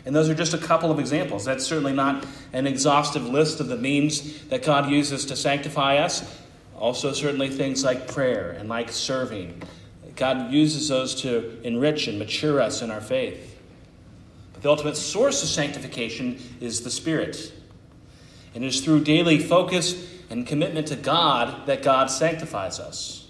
And 0.07 0.15
those 0.15 0.29
are 0.29 0.35
just 0.35 0.53
a 0.53 0.59
couple 0.59 0.91
of 0.91 0.99
examples. 0.99 1.45
That's 1.45 1.65
certainly 1.65 1.95
not 1.95 2.27
an 2.53 2.67
exhaustive 2.67 3.25
list 3.25 3.61
of 3.61 3.69
the 3.69 3.77
means 3.77 4.43
that 4.47 4.63
God 4.63 4.91
uses 4.91 5.25
to 5.27 5.37
sanctify 5.37 5.97
us. 5.97 6.41
Also, 6.79 7.13
certainly 7.13 7.49
things 7.49 7.85
like 7.85 8.09
prayer 8.09 8.51
and 8.51 8.69
like 8.69 8.91
serving. 8.91 9.63
God 10.17 10.53
uses 10.53 10.89
those 10.89 11.15
to 11.23 11.59
enrich 11.65 12.07
and 12.07 12.19
mature 12.19 12.61
us 12.61 12.83
in 12.83 12.91
our 12.91 13.01
faith. 13.01 13.54
The 14.65 14.71
ultimate 14.71 14.97
source 14.97 15.43
of 15.43 15.51
sanctification 15.51 16.39
is 16.59 16.81
the 16.81 16.91
Spirit. 16.91 17.53
And 18.55 18.65
it 18.65 18.69
is 18.69 18.81
through 18.81 19.05
daily 19.05 19.39
focus 19.39 20.11
and 20.31 20.47
commitment 20.47 20.87
to 20.87 20.97
God 20.97 21.67
that 21.67 21.83
God 21.83 22.07
sanctifies 22.07 22.81
us. 22.81 23.29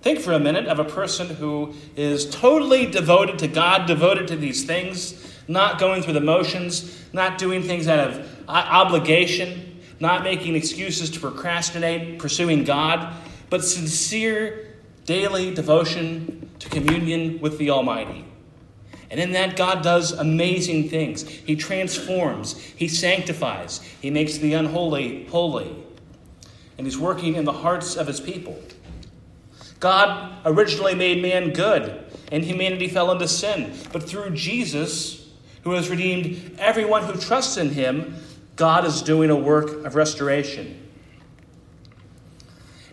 Think 0.00 0.20
for 0.20 0.32
a 0.32 0.38
minute 0.38 0.64
of 0.66 0.78
a 0.78 0.86
person 0.86 1.28
who 1.28 1.74
is 1.96 2.30
totally 2.30 2.86
devoted 2.86 3.38
to 3.40 3.46
God, 3.46 3.86
devoted 3.86 4.26
to 4.28 4.36
these 4.36 4.64
things, 4.64 5.22
not 5.48 5.78
going 5.78 6.00
through 6.00 6.14
the 6.14 6.22
motions, 6.22 6.98
not 7.12 7.36
doing 7.36 7.62
things 7.62 7.86
out 7.86 8.08
of 8.08 8.26
obligation, 8.48 9.78
not 10.00 10.24
making 10.24 10.56
excuses 10.56 11.10
to 11.10 11.20
procrastinate, 11.20 12.18
pursuing 12.18 12.64
God, 12.64 13.12
but 13.50 13.62
sincere 13.62 14.78
daily 15.04 15.52
devotion 15.52 16.48
to 16.58 16.70
communion 16.70 17.38
with 17.38 17.58
the 17.58 17.68
Almighty. 17.68 18.24
And 19.10 19.18
in 19.18 19.32
that, 19.32 19.56
God 19.56 19.82
does 19.82 20.12
amazing 20.12 20.90
things. 20.90 21.26
He 21.26 21.56
transforms, 21.56 22.58
He 22.58 22.88
sanctifies, 22.88 23.80
He 24.00 24.10
makes 24.10 24.38
the 24.38 24.54
unholy 24.54 25.26
holy. 25.26 25.74
And 26.76 26.86
He's 26.86 26.98
working 26.98 27.34
in 27.34 27.44
the 27.44 27.52
hearts 27.52 27.96
of 27.96 28.06
His 28.06 28.20
people. 28.20 28.60
God 29.80 30.40
originally 30.44 30.94
made 30.94 31.22
man 31.22 31.52
good, 31.52 32.04
and 32.30 32.44
humanity 32.44 32.88
fell 32.88 33.10
into 33.10 33.28
sin. 33.28 33.72
But 33.92 34.02
through 34.02 34.30
Jesus, 34.30 35.30
who 35.62 35.72
has 35.72 35.88
redeemed 35.88 36.56
everyone 36.58 37.04
who 37.04 37.18
trusts 37.18 37.56
in 37.56 37.70
Him, 37.70 38.16
God 38.56 38.84
is 38.84 39.02
doing 39.02 39.30
a 39.30 39.36
work 39.36 39.84
of 39.84 39.94
restoration. 39.94 40.84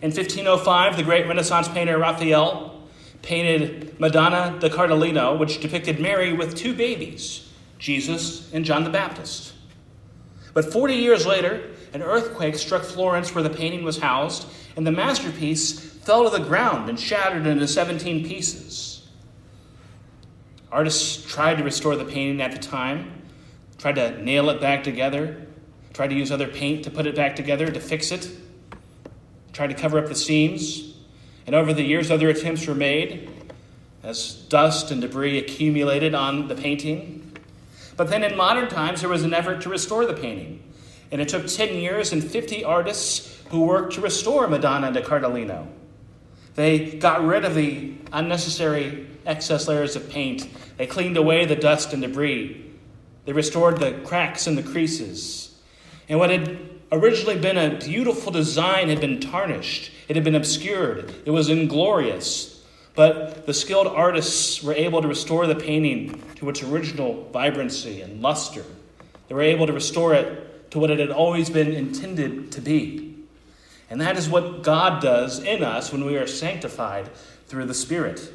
In 0.02 0.10
1505, 0.12 0.96
the 0.96 1.02
great 1.02 1.26
Renaissance 1.26 1.68
painter 1.68 1.98
Raphael 1.98 2.75
painted 3.22 3.98
Madonna 3.98 4.58
da 4.60 4.68
Cardellino, 4.68 5.38
which 5.38 5.60
depicted 5.60 6.00
Mary 6.00 6.32
with 6.32 6.54
two 6.54 6.74
babies, 6.74 7.50
Jesus 7.78 8.52
and 8.52 8.64
John 8.64 8.84
the 8.84 8.90
Baptist. 8.90 9.54
But 10.54 10.72
40 10.72 10.94
years 10.94 11.26
later, 11.26 11.70
an 11.92 12.02
earthquake 12.02 12.56
struck 12.56 12.82
Florence 12.82 13.34
where 13.34 13.44
the 13.44 13.50
painting 13.50 13.84
was 13.84 13.98
housed, 13.98 14.48
and 14.76 14.86
the 14.86 14.92
masterpiece 14.92 15.78
fell 15.78 16.24
to 16.24 16.36
the 16.36 16.44
ground 16.44 16.88
and 16.88 16.98
shattered 16.98 17.46
into 17.46 17.66
17 17.66 18.26
pieces. 18.26 19.08
Artists 20.70 21.24
tried 21.30 21.58
to 21.58 21.64
restore 21.64 21.96
the 21.96 22.04
painting 22.04 22.40
at 22.40 22.52
the 22.52 22.58
time, 22.58 23.22
tried 23.78 23.94
to 23.96 24.22
nail 24.22 24.50
it 24.50 24.60
back 24.60 24.84
together, 24.84 25.46
tried 25.92 26.08
to 26.08 26.14
use 26.14 26.30
other 26.30 26.48
paint 26.48 26.84
to 26.84 26.90
put 26.90 27.06
it 27.06 27.14
back 27.14 27.36
together 27.36 27.66
to 27.70 27.80
fix 27.80 28.10
it, 28.10 28.30
tried 29.52 29.68
to 29.68 29.74
cover 29.74 29.98
up 29.98 30.06
the 30.06 30.14
seams. 30.14 30.95
And 31.46 31.54
over 31.54 31.72
the 31.72 31.82
years, 31.82 32.10
other 32.10 32.28
attempts 32.28 32.66
were 32.66 32.74
made 32.74 33.30
as 34.02 34.34
dust 34.34 34.90
and 34.90 35.00
debris 35.00 35.38
accumulated 35.38 36.14
on 36.14 36.48
the 36.48 36.54
painting. 36.54 37.36
But 37.96 38.10
then 38.10 38.24
in 38.24 38.36
modern 38.36 38.68
times, 38.68 39.00
there 39.00 39.10
was 39.10 39.22
an 39.22 39.32
effort 39.32 39.62
to 39.62 39.68
restore 39.68 40.04
the 40.06 40.14
painting. 40.14 40.62
And 41.10 41.20
it 41.20 41.28
took 41.28 41.46
10 41.46 41.76
years 41.76 42.12
and 42.12 42.22
50 42.22 42.64
artists 42.64 43.42
who 43.50 43.62
worked 43.62 43.94
to 43.94 44.00
restore 44.00 44.48
Madonna 44.48 44.92
da 44.92 45.00
Cardellino. 45.00 45.68
They 46.56 46.96
got 46.96 47.24
rid 47.24 47.44
of 47.44 47.54
the 47.54 47.94
unnecessary 48.12 49.06
excess 49.24 49.68
layers 49.68 49.94
of 49.94 50.08
paint. 50.08 50.48
They 50.78 50.86
cleaned 50.86 51.16
away 51.16 51.44
the 51.44 51.56
dust 51.56 51.92
and 51.92 52.02
debris. 52.02 52.64
They 53.24 53.32
restored 53.32 53.78
the 53.78 53.92
cracks 54.04 54.46
and 54.46 54.56
the 54.56 54.62
creases. 54.62 55.56
And 56.08 56.18
what 56.18 56.30
had 56.30 56.75
originally 56.92 57.38
been 57.38 57.58
a 57.58 57.78
beautiful 57.78 58.32
design 58.32 58.88
had 58.88 59.00
been 59.00 59.20
tarnished, 59.20 59.90
it 60.08 60.16
had 60.16 60.24
been 60.24 60.34
obscured, 60.34 61.12
it 61.24 61.30
was 61.30 61.48
inglorious. 61.48 62.52
But 62.94 63.44
the 63.44 63.52
skilled 63.52 63.88
artists 63.88 64.62
were 64.62 64.72
able 64.72 65.02
to 65.02 65.08
restore 65.08 65.46
the 65.46 65.54
painting 65.54 66.22
to 66.36 66.48
its 66.48 66.62
original 66.62 67.28
vibrancy 67.30 68.00
and 68.00 68.22
luster. 68.22 68.64
They 69.28 69.34
were 69.34 69.42
able 69.42 69.66
to 69.66 69.72
restore 69.74 70.14
it 70.14 70.70
to 70.70 70.78
what 70.78 70.90
it 70.90 70.98
had 70.98 71.10
always 71.10 71.50
been 71.50 71.72
intended 71.72 72.52
to 72.52 72.60
be. 72.62 73.16
And 73.90 74.00
that 74.00 74.16
is 74.16 74.28
what 74.28 74.62
God 74.62 75.02
does 75.02 75.40
in 75.40 75.62
us 75.62 75.92
when 75.92 76.04
we 76.04 76.16
are 76.16 76.26
sanctified 76.26 77.10
through 77.46 77.66
the 77.66 77.74
Spirit. 77.74 78.32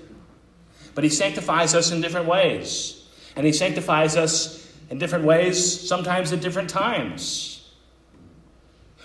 But 0.94 1.04
He 1.04 1.10
sanctifies 1.10 1.74
us 1.74 1.92
in 1.92 2.02
different 2.02 2.28
ways. 2.28 3.04
And 3.36 3.46
He 3.46 3.54
sanctifies 3.54 4.16
us 4.16 4.72
in 4.90 5.00
different 5.00 5.26
ways, 5.26 5.88
sometimes 5.88 6.32
at 6.32 6.42
different 6.42 6.70
times. 6.70 7.61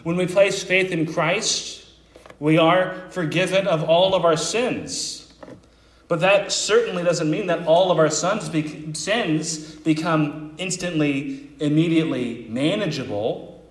When 0.06 0.14
we 0.16 0.26
place 0.28 0.62
faith 0.62 0.92
in 0.92 1.12
Christ, 1.12 1.84
we 2.38 2.58
are 2.58 2.94
forgiven 3.10 3.66
of 3.66 3.82
all 3.82 4.14
of 4.14 4.24
our 4.24 4.36
sins. 4.36 5.34
But 6.06 6.20
that 6.20 6.52
certainly 6.52 7.02
doesn't 7.02 7.28
mean 7.28 7.48
that 7.48 7.66
all 7.66 7.90
of 7.90 7.98
our 7.98 8.08
sins, 8.08 8.48
become 9.80 10.54
instantly, 10.58 11.50
immediately 11.58 12.46
manageable. 12.48 13.64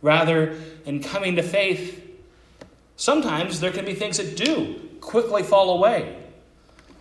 Rather, 0.00 0.58
in 0.86 1.02
coming 1.02 1.36
to 1.36 1.42
faith, 1.42 2.02
sometimes 2.96 3.60
there 3.60 3.70
can 3.70 3.84
be 3.84 3.92
things 3.92 4.16
that 4.16 4.34
do 4.34 4.80
quickly 5.02 5.42
fall 5.42 5.76
away, 5.76 6.16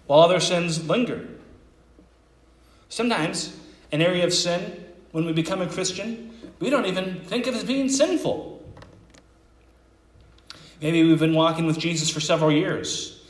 while 0.05 0.20
other 0.20 0.41
sins 0.41 0.86
linger. 0.86 1.25
Sometimes, 2.89 3.55
an 3.94 4.01
area 4.01 4.25
of 4.25 4.34
sin, 4.34 4.84
when 5.13 5.24
we 5.24 5.32
become 5.32 5.62
a 5.62 5.67
Christian, 5.67 6.38
we 6.60 6.70
don't 6.70 6.88
even 6.88 7.22
think 7.22 7.48
of 7.48 7.55
as 7.55 7.63
being 7.63 7.88
sinful. 7.88 8.51
Maybe 10.82 11.03
we've 11.03 11.20
been 11.20 11.34
walking 11.34 11.65
with 11.65 11.79
Jesus 11.79 12.10
for 12.10 12.20
several 12.20 12.51
years. 12.51 13.24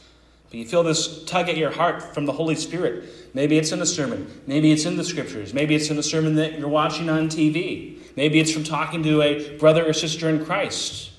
But 0.50 0.60
you 0.60 0.66
feel 0.66 0.84
this 0.84 1.24
tug 1.26 1.50
at 1.50 1.58
your 1.58 1.72
heart 1.72 2.14
from 2.14 2.26
the 2.26 2.32
Holy 2.32 2.56
Spirit. 2.56 3.34
Maybe 3.34 3.58
it's 3.58 3.72
in 3.72 3.82
a 3.82 3.86
sermon. 3.86 4.42
Maybe 4.48 4.72
it's 4.72 4.86
in 4.86 4.98
the 4.98 5.04
scriptures. 5.04 5.54
Maybe 5.54 5.76
it's 5.76 5.90
in 5.90 5.98
a 5.98 6.04
sermon 6.04 6.36
that 6.36 6.58
you're 6.58 6.68
watching 6.68 7.10
on 7.10 7.28
TV. 7.28 8.00
Maybe 8.16 8.40
it's 8.40 8.52
from 8.52 8.64
talking 8.64 9.04
to 9.04 9.22
a 9.22 9.58
brother 9.58 9.88
or 9.88 9.94
sister 9.94 10.30
in 10.30 10.46
Christ. 10.46 11.12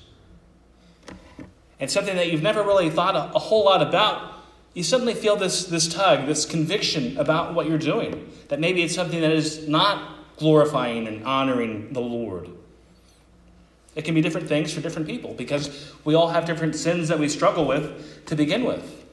And 1.79 1.91
something 1.91 2.15
that 2.15 2.31
you've 2.31 2.41
never 2.41 2.63
really 2.63 2.89
thought 2.89 3.15
a, 3.15 3.35
a 3.35 3.39
whole 3.39 3.65
lot 3.65 3.81
about, 3.81 4.33
you 4.73 4.83
suddenly 4.83 5.13
feel 5.13 5.35
this, 5.35 5.65
this 5.65 5.87
tug, 5.87 6.25
this 6.25 6.45
conviction 6.45 7.17
about 7.17 7.53
what 7.53 7.67
you're 7.67 7.77
doing. 7.77 8.31
That 8.47 8.59
maybe 8.59 8.81
it's 8.81 8.95
something 8.95 9.21
that 9.21 9.31
is 9.31 9.67
not 9.67 10.37
glorifying 10.37 11.07
and 11.07 11.23
honoring 11.23 11.93
the 11.93 12.01
Lord. 12.01 12.49
It 13.97 14.05
can 14.05 14.13
be 14.13 14.21
different 14.21 14.47
things 14.47 14.71
for 14.71 14.79
different 14.79 15.07
people 15.07 15.33
because 15.33 15.91
we 16.05 16.13
all 16.13 16.29
have 16.29 16.45
different 16.45 16.75
sins 16.75 17.07
that 17.07 17.17
we 17.17 17.27
struggle 17.27 17.65
with 17.65 18.27
to 18.27 18.35
begin 18.35 18.63
with. 18.63 19.05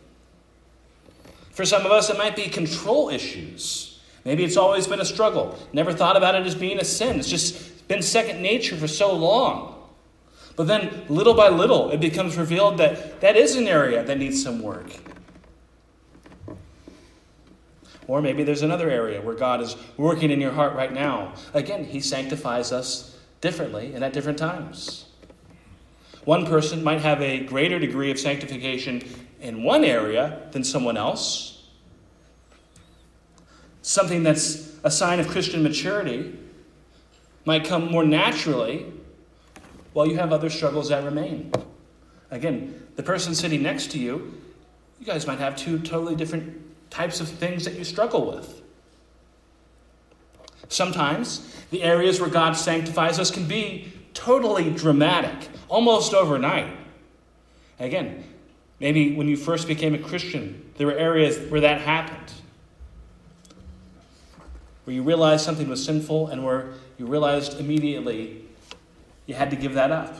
For 1.52 1.64
some 1.64 1.86
of 1.86 1.90
us, 1.90 2.10
it 2.10 2.18
might 2.18 2.36
be 2.36 2.48
control 2.48 3.08
issues. 3.08 3.98
Maybe 4.26 4.44
it's 4.44 4.58
always 4.58 4.86
been 4.86 5.00
a 5.00 5.04
struggle. 5.06 5.58
Never 5.72 5.94
thought 5.94 6.18
about 6.18 6.34
it 6.34 6.46
as 6.46 6.54
being 6.54 6.78
a 6.78 6.84
sin. 6.84 7.18
It's 7.18 7.30
just 7.30 7.88
been 7.88 8.02
second 8.02 8.42
nature 8.42 8.76
for 8.76 8.86
so 8.86 9.14
long. 9.14 9.74
But 10.54 10.66
then, 10.66 11.04
little 11.08 11.34
by 11.34 11.48
little, 11.48 11.90
it 11.90 12.00
becomes 12.00 12.36
revealed 12.36 12.76
that 12.76 13.22
that 13.22 13.36
is 13.36 13.56
an 13.56 13.66
area 13.66 14.04
that 14.04 14.18
needs 14.18 14.42
some 14.42 14.60
work. 14.60 14.90
Or 18.06 18.20
maybe 18.20 18.44
there's 18.44 18.62
another 18.62 18.90
area 18.90 19.22
where 19.22 19.34
God 19.34 19.62
is 19.62 19.76
working 19.96 20.30
in 20.30 20.42
your 20.42 20.52
heart 20.52 20.74
right 20.74 20.92
now. 20.92 21.32
Again, 21.54 21.84
He 21.84 22.00
sanctifies 22.00 22.70
us 22.70 23.13
differently 23.44 23.92
and 23.94 24.02
at 24.02 24.14
different 24.14 24.38
times. 24.38 25.04
One 26.24 26.46
person 26.46 26.82
might 26.82 27.02
have 27.02 27.20
a 27.20 27.44
greater 27.44 27.78
degree 27.78 28.10
of 28.10 28.18
sanctification 28.18 29.02
in 29.42 29.62
one 29.62 29.84
area 29.84 30.48
than 30.52 30.64
someone 30.64 30.96
else. 30.96 31.68
Something 33.82 34.22
that's 34.22 34.72
a 34.82 34.90
sign 34.90 35.20
of 35.20 35.28
Christian 35.28 35.62
maturity 35.62 36.38
might 37.44 37.66
come 37.66 37.92
more 37.92 38.06
naturally, 38.06 38.86
while 39.92 40.06
you 40.06 40.16
have 40.16 40.32
other 40.32 40.48
struggles 40.48 40.88
that 40.88 41.04
remain. 41.04 41.52
Again, 42.30 42.88
the 42.96 43.02
person 43.02 43.34
sitting 43.34 43.62
next 43.62 43.90
to 43.90 43.98
you, 43.98 44.40
you 44.98 45.04
guys 45.04 45.26
might 45.26 45.38
have 45.38 45.54
two 45.54 45.78
totally 45.78 46.16
different 46.16 46.46
types 46.88 47.20
of 47.20 47.28
things 47.28 47.66
that 47.66 47.74
you 47.74 47.84
struggle 47.84 48.24
with. 48.34 48.62
Sometimes 50.68 51.54
the 51.70 51.82
areas 51.82 52.20
where 52.20 52.30
God 52.30 52.52
sanctifies 52.52 53.18
us 53.18 53.30
can 53.30 53.46
be 53.46 53.92
totally 54.14 54.70
dramatic, 54.70 55.48
almost 55.68 56.14
overnight. 56.14 56.74
Again, 57.78 58.24
maybe 58.80 59.14
when 59.14 59.28
you 59.28 59.36
first 59.36 59.66
became 59.66 59.94
a 59.94 59.98
Christian, 59.98 60.72
there 60.76 60.86
were 60.86 60.96
areas 60.96 61.38
where 61.50 61.60
that 61.60 61.80
happened. 61.80 62.32
Where 64.84 64.94
you 64.94 65.02
realized 65.02 65.44
something 65.44 65.68
was 65.68 65.84
sinful 65.84 66.28
and 66.28 66.44
where 66.44 66.70
you 66.98 67.06
realized 67.06 67.58
immediately 67.58 68.44
you 69.26 69.34
had 69.34 69.50
to 69.50 69.56
give 69.56 69.74
that 69.74 69.90
up. 69.90 70.14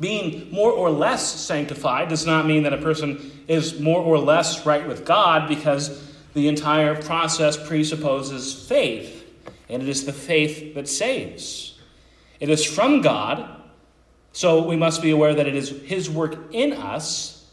Being 0.00 0.48
more 0.52 0.70
or 0.70 0.90
less 0.90 1.26
sanctified 1.26 2.08
does 2.08 2.24
not 2.24 2.46
mean 2.46 2.62
that 2.62 2.72
a 2.72 2.78
person 2.78 3.42
is 3.48 3.80
more 3.80 4.00
or 4.00 4.18
less 4.18 4.64
right 4.64 4.86
with 4.86 5.04
God 5.04 5.48
because 5.48 6.07
the 6.34 6.48
entire 6.48 7.00
process 7.00 7.56
presupposes 7.56 8.54
faith, 8.54 9.26
and 9.68 9.82
it 9.82 9.88
is 9.88 10.04
the 10.04 10.12
faith 10.12 10.74
that 10.74 10.88
saves. 10.88 11.78
It 12.40 12.50
is 12.50 12.64
from 12.64 13.00
God, 13.00 13.62
so 14.32 14.66
we 14.66 14.76
must 14.76 15.02
be 15.02 15.10
aware 15.10 15.34
that 15.34 15.46
it 15.46 15.54
is 15.54 15.70
His 15.82 16.08
work 16.08 16.36
in 16.52 16.72
us, 16.72 17.46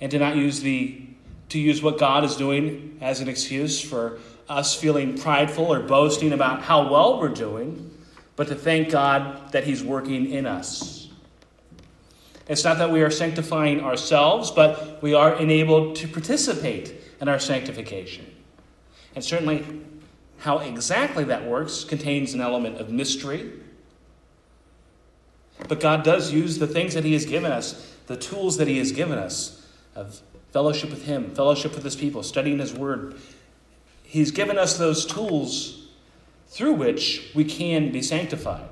and 0.00 0.10
to 0.10 0.18
not 0.18 0.36
use 0.36 0.60
the 0.60 1.06
to 1.50 1.58
use 1.58 1.82
what 1.82 1.98
God 1.98 2.24
is 2.24 2.36
doing 2.36 2.98
as 3.00 3.20
an 3.20 3.28
excuse 3.28 3.80
for 3.80 4.18
us 4.48 4.74
feeling 4.74 5.16
prideful 5.16 5.72
or 5.72 5.80
boasting 5.80 6.32
about 6.32 6.62
how 6.62 6.90
well 6.90 7.20
we're 7.20 7.28
doing, 7.28 7.96
but 8.34 8.48
to 8.48 8.54
thank 8.54 8.90
God 8.90 9.52
that 9.52 9.64
He's 9.64 9.82
working 9.82 10.30
in 10.30 10.46
us. 10.46 11.08
It's 12.48 12.64
not 12.64 12.78
that 12.78 12.90
we 12.90 13.02
are 13.02 13.10
sanctifying 13.10 13.80
ourselves, 13.80 14.50
but 14.50 15.02
we 15.02 15.14
are 15.14 15.34
enabled 15.34 15.96
to 15.96 16.08
participate 16.08 16.94
in 17.24 17.28
our 17.30 17.38
sanctification. 17.38 18.26
And 19.14 19.24
certainly, 19.24 19.64
how 20.40 20.58
exactly 20.58 21.24
that 21.24 21.46
works 21.46 21.82
contains 21.82 22.34
an 22.34 22.42
element 22.42 22.76
of 22.76 22.90
mystery. 22.90 23.50
But 25.66 25.80
God 25.80 26.02
does 26.02 26.34
use 26.34 26.58
the 26.58 26.66
things 26.66 26.92
that 26.92 27.02
He 27.02 27.14
has 27.14 27.24
given 27.24 27.50
us, 27.50 27.96
the 28.08 28.18
tools 28.18 28.58
that 28.58 28.68
He 28.68 28.76
has 28.76 28.92
given 28.92 29.16
us 29.16 29.66
of 29.94 30.20
fellowship 30.52 30.90
with 30.90 31.06
Him, 31.06 31.34
fellowship 31.34 31.74
with 31.74 31.82
His 31.82 31.96
people, 31.96 32.22
studying 32.22 32.58
His 32.58 32.74
Word, 32.74 33.14
He's 34.02 34.30
given 34.30 34.58
us 34.58 34.76
those 34.76 35.06
tools 35.06 35.88
through 36.48 36.74
which 36.74 37.32
we 37.34 37.46
can 37.46 37.90
be 37.90 38.02
sanctified. 38.02 38.68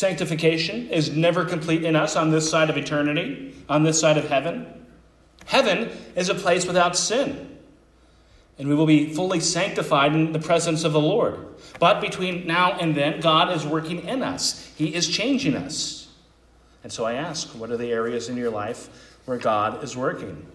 Sanctification 0.00 0.88
is 0.88 1.14
never 1.14 1.44
complete 1.44 1.84
in 1.84 1.94
us 1.94 2.16
on 2.16 2.30
this 2.30 2.50
side 2.50 2.70
of 2.70 2.78
eternity, 2.78 3.54
on 3.68 3.82
this 3.82 4.00
side 4.00 4.16
of 4.16 4.26
heaven. 4.30 4.86
Heaven 5.44 5.90
is 6.16 6.30
a 6.30 6.34
place 6.34 6.66
without 6.66 6.96
sin, 6.96 7.58
and 8.56 8.66
we 8.66 8.74
will 8.74 8.86
be 8.86 9.12
fully 9.12 9.40
sanctified 9.40 10.14
in 10.14 10.32
the 10.32 10.38
presence 10.38 10.84
of 10.84 10.94
the 10.94 11.00
Lord. 11.00 11.48
But 11.78 12.00
between 12.00 12.46
now 12.46 12.78
and 12.78 12.94
then, 12.94 13.20
God 13.20 13.52
is 13.52 13.66
working 13.66 14.08
in 14.08 14.22
us, 14.22 14.72
He 14.74 14.94
is 14.94 15.06
changing 15.06 15.54
us. 15.54 16.08
And 16.82 16.90
so 16.90 17.04
I 17.04 17.12
ask, 17.12 17.48
what 17.48 17.70
are 17.70 17.76
the 17.76 17.92
areas 17.92 18.30
in 18.30 18.38
your 18.38 18.50
life 18.50 18.88
where 19.26 19.36
God 19.36 19.84
is 19.84 19.98
working? 19.98 20.46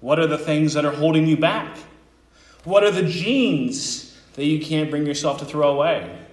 What 0.00 0.18
are 0.18 0.26
the 0.26 0.36
things 0.36 0.74
that 0.74 0.84
are 0.84 0.90
holding 0.90 1.28
you 1.28 1.36
back? 1.36 1.78
What 2.64 2.82
are 2.82 2.90
the 2.90 3.04
jeans 3.04 4.18
that 4.32 4.46
you 4.46 4.58
can't 4.58 4.90
bring 4.90 5.06
yourself 5.06 5.38
to 5.38 5.44
throw 5.44 5.70
away? 5.70 6.25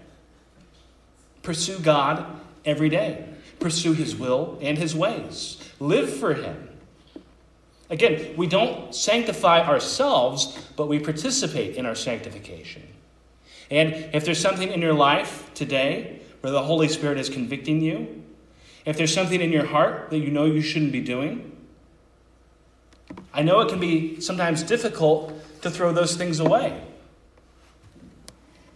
Pursue 1.44 1.80
God 1.80 2.26
every 2.66 2.90
day. 2.90 3.26
Pursue 3.60 3.94
His 3.94 4.16
will 4.16 4.58
and 4.62 4.78
His 4.78 4.96
ways. 4.96 5.58
Live 5.80 6.12
for 6.12 6.34
Him. 6.34 6.70
Again, 7.90 8.36
we 8.36 8.48
don't 8.48 8.96
sanctify 8.96 9.68
ourselves, 9.68 10.58
but 10.76 10.88
we 10.88 11.00
participate 11.00 11.76
in 11.76 11.86
our 11.86 11.96
sanctification. 11.96 12.82
And 13.70 13.94
if 14.14 14.26
there's 14.26 14.40
something 14.40 14.72
in 14.72 14.82
your 14.82 14.94
life 14.94 15.54
today 15.54 16.22
where 16.42 16.52
the 16.52 16.64
Holy 16.64 16.88
Spirit 16.88 17.20
is 17.20 17.30
convicting 17.30 17.82
you, 17.82 18.24
if 18.86 18.98
there's 18.98 19.14
something 19.14 19.42
in 19.42 19.52
your 19.52 19.66
heart 19.66 20.10
that 20.10 20.18
you 20.18 20.32
know 20.32 20.46
you 20.46 20.62
shouldn't 20.62 20.92
be 20.92 21.02
doing, 21.02 21.56
I 23.34 23.44
know 23.44 23.60
it 23.62 23.70
can 23.70 23.80
be 23.80 24.20
sometimes 24.22 24.64
difficult 24.64 25.34
to 25.62 25.70
throw 25.70 25.94
those 25.94 26.16
things 26.16 26.40
away. 26.40 26.84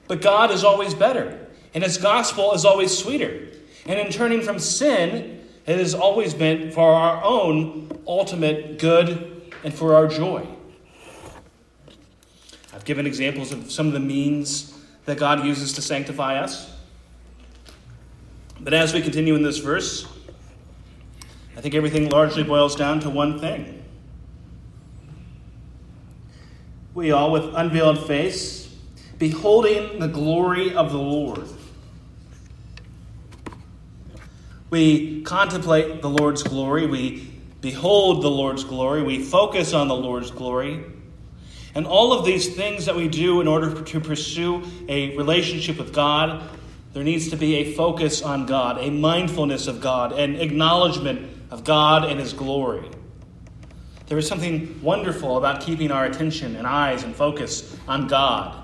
But 0.08 0.22
God 0.22 0.52
is 0.52 0.64
always 0.64 0.94
better, 0.94 1.47
and 1.74 1.84
His 1.84 1.98
gospel 1.98 2.54
is 2.54 2.66
always 2.66 2.98
sweeter. 2.98 3.50
And 3.86 4.00
in 4.00 4.12
turning 4.12 4.42
from 4.42 4.60
sin, 4.60 5.48
it 5.66 5.78
has 5.78 5.94
always 5.94 6.34
been 6.34 6.72
for 6.72 6.94
our 6.94 7.24
own 7.24 8.02
ultimate 8.08 8.80
good 8.80 9.54
and 9.64 9.74
for 9.74 9.96
our 9.96 10.08
joy. 10.08 10.48
I've 12.74 12.86
given 12.86 13.06
examples 13.06 13.52
of 13.52 13.72
some 13.72 13.88
of 13.88 13.94
the 13.94 14.00
means 14.00 14.78
that 15.06 15.18
God 15.18 15.46
uses 15.46 15.74
to 15.74 15.82
sanctify 15.82 16.40
us. 16.40 16.72
But 18.60 18.74
as 18.74 18.94
we 18.94 19.02
continue 19.02 19.36
in 19.36 19.44
this 19.44 19.58
verse, 19.58 20.08
I 21.56 21.62
think 21.62 21.76
everything 21.76 22.10
largely 22.10 22.44
boils 22.44 22.76
down 22.76 23.00
to 23.02 23.10
one 23.10 23.40
thing. 23.40 23.84
We 26.94 27.12
all, 27.12 27.32
with 27.32 27.54
unveiled 27.56 28.06
face, 28.08 28.76
beholding 29.18 30.00
the 30.00 30.08
glory 30.08 30.74
of 30.74 30.92
the 30.92 30.98
Lord. 30.98 31.48
We 34.70 35.22
contemplate 35.24 36.02
the 36.02 36.10
Lord's 36.10 36.44
glory. 36.44 36.88
We 36.88 37.32
behold 37.62 38.24
the 38.24 38.30
Lord's 38.30 38.64
glory. 38.64 39.04
We 39.04 39.24
focus 39.24 39.74
on 39.74 39.88
the 39.88 39.96
Lord's 39.96 40.32
glory. 40.32 40.84
And 41.76 41.86
all 41.86 42.12
of 42.12 42.26
these 42.26 42.56
things 42.56 42.86
that 42.86 42.96
we 42.96 43.08
do 43.08 43.40
in 43.40 43.48
order 43.48 43.82
to 43.82 44.00
pursue 44.00 44.64
a 44.90 45.16
relationship 45.16 45.78
with 45.78 45.94
God 45.94 46.50
there 46.98 47.04
needs 47.04 47.30
to 47.30 47.36
be 47.36 47.58
a 47.58 47.74
focus 47.74 48.24
on 48.24 48.48
God, 48.48 48.80
a 48.80 48.90
mindfulness 48.90 49.68
of 49.68 49.82
God, 49.82 50.14
an 50.14 50.38
acknowledgement 50.38 51.30
of 51.52 51.64
God 51.64 52.04
and 52.06 52.20
His 52.20 52.34
glory. 52.34 52.90
There 54.08 54.18
is 54.18 54.28
something 54.28 54.82
wonderful 54.82 55.38
about 55.38 55.62
keeping 55.62 55.92
our 55.92 56.06
attention 56.06 56.56
and 56.56 56.66
eyes 56.66 57.04
and 57.04 57.16
focus 57.16 57.78
on 57.88 58.08
God. 58.08 58.64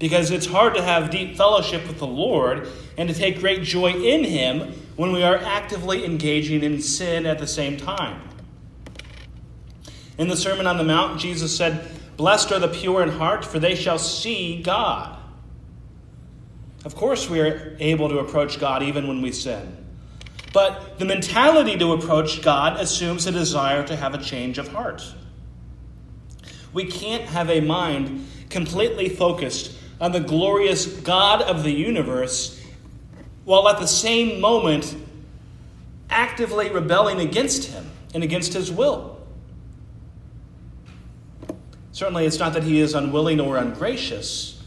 Because 0.00 0.32
it's 0.32 0.46
hard 0.46 0.74
to 0.74 0.82
have 0.82 1.10
deep 1.10 1.36
fellowship 1.36 1.86
with 1.86 1.98
the 1.98 2.06
Lord 2.06 2.66
and 2.98 3.08
to 3.08 3.14
take 3.14 3.38
great 3.38 3.62
joy 3.62 3.92
in 3.92 4.24
Him 4.24 4.72
when 4.96 5.12
we 5.12 5.22
are 5.22 5.36
actively 5.36 6.04
engaging 6.04 6.64
in 6.64 6.82
sin 6.82 7.26
at 7.26 7.38
the 7.38 7.46
same 7.46 7.76
time. 7.76 8.20
In 10.18 10.28
the 10.28 10.36
Sermon 10.36 10.66
on 10.66 10.78
the 10.78 10.84
Mount, 10.84 11.20
Jesus 11.20 11.56
said, 11.56 11.88
Blessed 12.16 12.50
are 12.50 12.58
the 12.58 12.68
pure 12.68 13.02
in 13.02 13.10
heart, 13.10 13.44
for 13.44 13.58
they 13.58 13.74
shall 13.74 13.98
see 13.98 14.62
God. 14.62 15.18
Of 16.84 16.96
course, 16.96 17.28
we 17.28 17.40
are 17.40 17.76
able 17.78 18.08
to 18.08 18.18
approach 18.18 18.58
God 18.58 18.82
even 18.82 19.06
when 19.06 19.20
we 19.22 19.32
sin. 19.32 19.76
But 20.52 20.98
the 20.98 21.04
mentality 21.04 21.78
to 21.78 21.92
approach 21.92 22.42
God 22.42 22.80
assumes 22.80 23.26
a 23.26 23.32
desire 23.32 23.86
to 23.86 23.96
have 23.96 24.14
a 24.14 24.18
change 24.18 24.58
of 24.58 24.68
heart. 24.68 25.02
We 26.72 26.86
can't 26.86 27.24
have 27.24 27.50
a 27.50 27.60
mind 27.60 28.26
completely 28.48 29.08
focused 29.08 29.76
on 30.00 30.12
the 30.12 30.20
glorious 30.20 30.86
God 30.86 31.42
of 31.42 31.62
the 31.62 31.70
universe 31.70 32.60
while 33.44 33.68
at 33.68 33.78
the 33.78 33.86
same 33.86 34.40
moment 34.40 34.96
actively 36.08 36.70
rebelling 36.70 37.20
against 37.20 37.70
Him 37.70 37.90
and 38.14 38.24
against 38.24 38.52
His 38.52 38.70
will. 38.72 39.18
Certainly, 41.92 42.26
it's 42.26 42.38
not 42.38 42.54
that 42.54 42.62
He 42.62 42.80
is 42.80 42.94
unwilling 42.94 43.40
or 43.40 43.58
ungracious, 43.58 44.62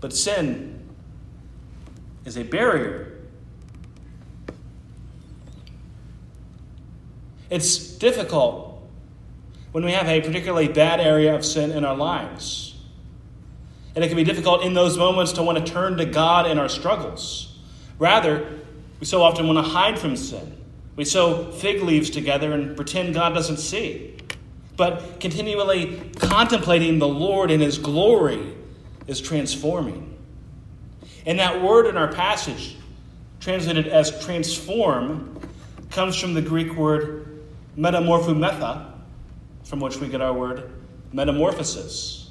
but 0.00 0.12
sin 0.12 0.80
is 2.24 2.36
a 2.36 2.42
barrier. 2.42 3.12
It's 7.50 7.76
difficult 7.76 8.82
when 9.72 9.84
we 9.84 9.92
have 9.92 10.08
a 10.08 10.20
particularly 10.20 10.68
bad 10.68 11.00
area 11.00 11.34
of 11.34 11.44
sin 11.44 11.70
in 11.70 11.84
our 11.84 11.96
lives. 11.96 12.71
And 13.94 14.04
it 14.04 14.08
can 14.08 14.16
be 14.16 14.24
difficult 14.24 14.62
in 14.62 14.74
those 14.74 14.96
moments 14.96 15.32
to 15.32 15.42
want 15.42 15.58
to 15.58 15.72
turn 15.72 15.98
to 15.98 16.04
God 16.06 16.46
in 16.50 16.58
our 16.58 16.68
struggles. 16.68 17.58
Rather, 17.98 18.60
we 19.00 19.06
so 19.06 19.22
often 19.22 19.46
want 19.46 19.58
to 19.58 19.70
hide 19.70 19.98
from 19.98 20.16
sin. 20.16 20.56
We 20.96 21.04
sew 21.04 21.50
fig 21.52 21.82
leaves 21.82 22.10
together 22.10 22.52
and 22.52 22.74
pretend 22.76 23.14
God 23.14 23.34
doesn't 23.34 23.58
see. 23.58 24.16
but 24.76 25.20
continually 25.20 26.00
contemplating 26.18 26.98
the 26.98 27.08
Lord 27.08 27.50
in 27.50 27.60
His 27.60 27.78
glory 27.78 28.54
is 29.06 29.20
transforming. 29.20 30.16
And 31.26 31.38
that 31.38 31.62
word 31.62 31.86
in 31.86 31.96
our 31.96 32.12
passage, 32.12 32.76
translated 33.40 33.86
as 33.86 34.24
transform, 34.24 35.38
comes 35.90 36.16
from 36.16 36.34
the 36.34 36.42
Greek 36.42 36.74
word 36.74 37.44
metamorphumetha, 37.76 38.92
from 39.64 39.80
which 39.80 39.98
we 39.98 40.08
get 40.08 40.20
our 40.20 40.32
word 40.32 40.70
metamorphosis. 41.12 42.21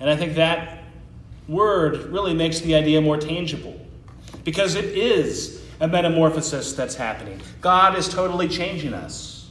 And 0.00 0.10
I 0.10 0.16
think 0.16 0.34
that 0.34 0.84
word 1.48 2.04
really 2.12 2.34
makes 2.34 2.60
the 2.60 2.74
idea 2.74 3.00
more 3.00 3.16
tangible 3.16 3.80
because 4.44 4.74
it 4.74 4.84
is 4.84 5.64
a 5.80 5.88
metamorphosis 5.88 6.72
that's 6.72 6.94
happening. 6.94 7.40
God 7.60 7.96
is 7.96 8.08
totally 8.08 8.48
changing 8.48 8.94
us. 8.94 9.50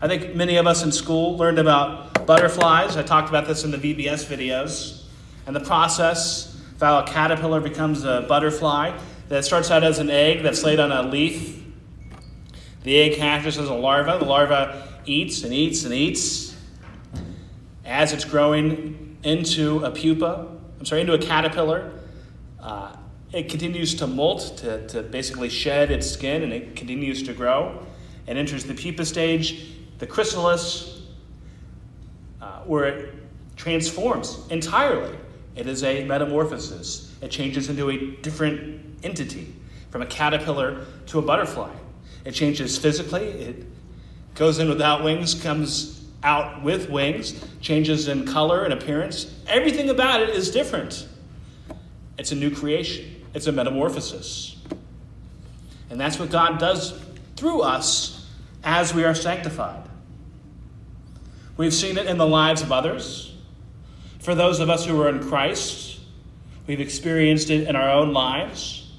I 0.00 0.08
think 0.08 0.34
many 0.34 0.56
of 0.56 0.66
us 0.66 0.82
in 0.82 0.90
school 0.90 1.36
learned 1.36 1.58
about 1.58 2.26
butterflies. 2.26 2.96
I 2.96 3.02
talked 3.02 3.28
about 3.28 3.46
this 3.46 3.64
in 3.64 3.70
the 3.70 3.78
VBS 3.78 4.24
videos. 4.26 5.04
And 5.46 5.54
the 5.54 5.60
process 5.60 6.54
of 6.74 6.80
how 6.80 6.98
a 7.00 7.06
caterpillar 7.06 7.60
becomes 7.60 8.04
a 8.04 8.24
butterfly 8.28 8.98
that 9.28 9.44
starts 9.44 9.70
out 9.70 9.84
as 9.84 9.98
an 9.98 10.10
egg 10.10 10.42
that's 10.42 10.64
laid 10.64 10.80
on 10.80 10.90
a 10.92 11.02
leaf. 11.02 11.62
The 12.82 12.98
egg 13.00 13.18
hatches 13.18 13.58
as 13.58 13.68
a 13.68 13.74
larva. 13.74 14.18
The 14.18 14.24
larva 14.24 14.88
eats 15.06 15.44
and 15.44 15.52
eats 15.52 15.84
and 15.84 15.94
eats 15.94 16.51
as 17.84 18.12
it's 18.12 18.24
growing 18.24 19.16
into 19.22 19.84
a 19.84 19.90
pupa. 19.90 20.48
I'm 20.78 20.84
sorry, 20.84 21.00
into 21.00 21.14
a 21.14 21.18
caterpillar. 21.18 21.92
Uh, 22.60 22.96
it 23.32 23.48
continues 23.48 23.94
to 23.96 24.06
molt, 24.06 24.58
to, 24.58 24.86
to 24.88 25.02
basically 25.02 25.48
shed 25.48 25.90
its 25.90 26.10
skin, 26.10 26.42
and 26.42 26.52
it 26.52 26.76
continues 26.76 27.22
to 27.24 27.32
grow. 27.32 27.84
It 28.26 28.36
enters 28.36 28.64
the 28.64 28.74
pupa 28.74 29.04
stage, 29.04 29.72
the 29.98 30.06
chrysalis, 30.06 31.02
uh, 32.40 32.60
where 32.60 32.84
it 32.84 33.14
transforms 33.56 34.38
entirely. 34.50 35.16
It 35.56 35.66
is 35.66 35.82
a 35.82 36.04
metamorphosis. 36.04 37.14
It 37.20 37.30
changes 37.30 37.68
into 37.68 37.90
a 37.90 38.16
different 38.22 38.98
entity, 39.02 39.54
from 39.90 40.02
a 40.02 40.06
caterpillar 40.06 40.84
to 41.06 41.18
a 41.18 41.22
butterfly. 41.22 41.72
It 42.24 42.32
changes 42.32 42.78
physically. 42.78 43.24
It 43.24 43.66
goes 44.34 44.58
in 44.58 44.68
without 44.68 45.02
wings, 45.04 45.34
comes 45.34 46.01
out 46.22 46.62
with 46.62 46.88
wings, 46.88 47.44
changes 47.60 48.08
in 48.08 48.26
color 48.26 48.64
and 48.64 48.72
appearance. 48.72 49.32
Everything 49.46 49.90
about 49.90 50.22
it 50.22 50.30
is 50.30 50.50
different. 50.50 51.08
It's 52.18 52.32
a 52.32 52.36
new 52.36 52.54
creation. 52.54 53.24
It's 53.34 53.46
a 53.46 53.52
metamorphosis. 53.52 54.56
And 55.90 56.00
that's 56.00 56.18
what 56.18 56.30
God 56.30 56.58
does 56.58 56.98
through 57.36 57.62
us 57.62 58.26
as 58.62 58.94
we 58.94 59.04
are 59.04 59.14
sanctified. 59.14 59.82
We've 61.56 61.74
seen 61.74 61.98
it 61.98 62.06
in 62.06 62.18
the 62.18 62.26
lives 62.26 62.62
of 62.62 62.72
others. 62.72 63.34
For 64.20 64.34
those 64.34 64.60
of 64.60 64.70
us 64.70 64.86
who 64.86 65.00
are 65.02 65.08
in 65.08 65.28
Christ, 65.28 66.00
we've 66.66 66.80
experienced 66.80 67.50
it 67.50 67.68
in 67.68 67.76
our 67.76 67.90
own 67.90 68.12
lives. 68.12 68.90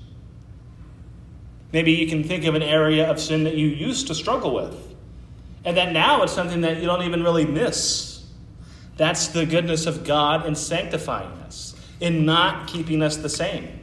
Maybe 1.72 1.94
you 1.94 2.08
can 2.08 2.24
think 2.24 2.46
of 2.46 2.54
an 2.54 2.62
area 2.62 3.10
of 3.10 3.20
sin 3.20 3.46
that 3.46 3.56
you 3.56 3.68
used 3.68 4.08
to 4.08 4.16
struggle 4.16 4.54
with, 4.54 4.93
and 5.66 5.78
that 5.78 5.92
now 5.92 6.24
it's 6.24 6.34
something 6.34 6.62
that 6.62 6.78
you 6.78 6.86
don't 6.86 7.04
even 7.04 7.24
really 7.24 7.46
miss. 7.46 8.26
That's 8.98 9.30
the 9.30 9.46
goodness 9.46 9.86
of 9.86 10.04
God 10.04 10.46
in 10.46 10.56
sanctifying 10.56 11.32
us, 11.40 11.76
in 12.00 12.26
not 12.26 12.68
keeping 12.68 13.02
us 13.02 13.18
the 13.18 13.30
same. 13.30 13.80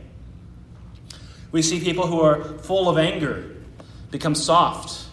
We 1.53 1.63
see 1.63 1.81
people 1.81 2.07
who 2.07 2.21
are 2.21 2.45
full 2.59 2.89
of 2.89 2.97
anger 2.97 3.57
become 4.11 4.35
soft. 4.35 5.07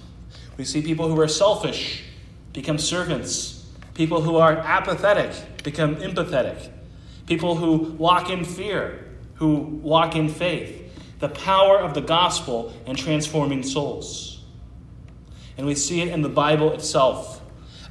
We 0.57 0.65
see 0.65 0.81
people 0.81 1.07
who 1.07 1.19
are 1.19 1.27
selfish 1.27 2.03
become 2.53 2.77
servants. 2.77 3.65
People 3.93 4.21
who 4.21 4.35
are 4.35 4.57
apathetic 4.57 5.63
become 5.63 5.95
empathetic. 5.97 6.71
People 7.25 7.55
who 7.55 7.93
walk 7.93 8.29
in 8.29 8.45
fear, 8.45 9.05
who 9.35 9.55
walk 9.57 10.15
in 10.15 10.29
faith. 10.29 10.83
The 11.19 11.29
power 11.29 11.79
of 11.79 11.95
the 11.95 12.01
gospel 12.01 12.73
in 12.85 12.95
transforming 12.95 13.63
souls. 13.63 14.36
And 15.57 15.65
we 15.65 15.75
see 15.75 16.01
it 16.01 16.09
in 16.09 16.21
the 16.21 16.29
Bible 16.29 16.73
itself. 16.73 17.41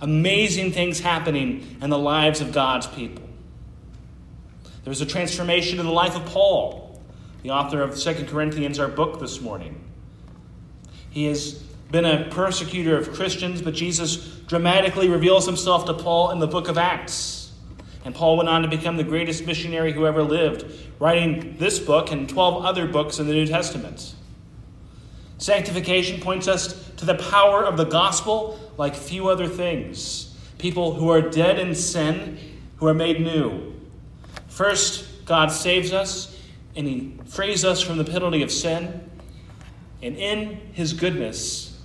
Amazing 0.00 0.72
things 0.72 1.00
happening 1.00 1.78
in 1.82 1.90
the 1.90 1.98
lives 1.98 2.40
of 2.40 2.52
God's 2.52 2.86
people. 2.86 3.24
There 4.84 4.90
was 4.90 5.00
a 5.00 5.06
transformation 5.06 5.80
in 5.80 5.86
the 5.86 5.92
life 5.92 6.14
of 6.14 6.24
Paul 6.26 6.86
the 7.46 7.52
author 7.52 7.80
of 7.80 7.96
2 7.96 8.24
Corinthians, 8.24 8.80
our 8.80 8.88
book 8.88 9.20
this 9.20 9.40
morning. 9.40 9.80
He 11.10 11.26
has 11.26 11.52
been 11.92 12.04
a 12.04 12.28
persecutor 12.28 12.98
of 12.98 13.12
Christians, 13.12 13.62
but 13.62 13.72
Jesus 13.72 14.16
dramatically 14.48 15.08
reveals 15.08 15.46
himself 15.46 15.84
to 15.84 15.94
Paul 15.94 16.32
in 16.32 16.40
the 16.40 16.48
book 16.48 16.66
of 16.66 16.76
Acts. 16.76 17.52
And 18.04 18.12
Paul 18.12 18.36
went 18.38 18.48
on 18.48 18.62
to 18.62 18.68
become 18.68 18.96
the 18.96 19.04
greatest 19.04 19.46
missionary 19.46 19.92
who 19.92 20.08
ever 20.08 20.24
lived, 20.24 20.74
writing 20.98 21.56
this 21.56 21.78
book 21.78 22.10
and 22.10 22.28
12 22.28 22.64
other 22.64 22.88
books 22.88 23.20
in 23.20 23.28
the 23.28 23.34
New 23.34 23.46
Testament. 23.46 24.15
Sanctification 25.38 26.20
points 26.20 26.48
us 26.48 26.90
to 26.96 27.04
the 27.04 27.14
power 27.14 27.64
of 27.64 27.76
the 27.76 27.84
gospel 27.84 28.58
like 28.78 28.94
few 28.94 29.28
other 29.28 29.46
things. 29.46 30.34
People 30.58 30.94
who 30.94 31.10
are 31.10 31.20
dead 31.20 31.58
in 31.58 31.74
sin, 31.74 32.38
who 32.76 32.86
are 32.86 32.94
made 32.94 33.20
new. 33.20 33.74
First, 34.48 35.26
God 35.26 35.48
saves 35.48 35.92
us 35.92 36.40
and 36.74 36.86
He 36.86 37.18
frees 37.26 37.64
us 37.64 37.82
from 37.82 37.98
the 37.98 38.04
penalty 38.04 38.42
of 38.42 38.50
sin. 38.50 39.08
And 40.02 40.16
in 40.16 40.56
His 40.72 40.94
goodness, 40.94 41.78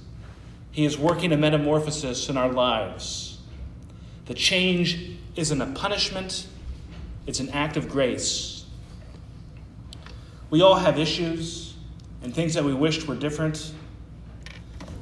He 0.72 0.86
is 0.86 0.98
working 0.98 1.34
a 1.34 1.38
metamorphosis 1.38 2.30
in 2.30 2.38
our 2.38 2.50
lives. 2.50 3.40
The 4.28 4.34
change 4.34 5.18
isn't 5.36 5.62
a 5.62 5.68
punishment, 5.68 6.48
it's 7.28 7.40
an 7.40 7.50
act 7.50 7.76
of 7.76 7.90
grace. 7.90 8.66
We 10.50 10.62
all 10.62 10.76
have 10.76 10.98
issues 11.00 11.71
and 12.22 12.34
things 12.34 12.54
that 12.54 12.64
we 12.64 12.74
wished 12.74 13.08
were 13.08 13.16
different. 13.16 13.74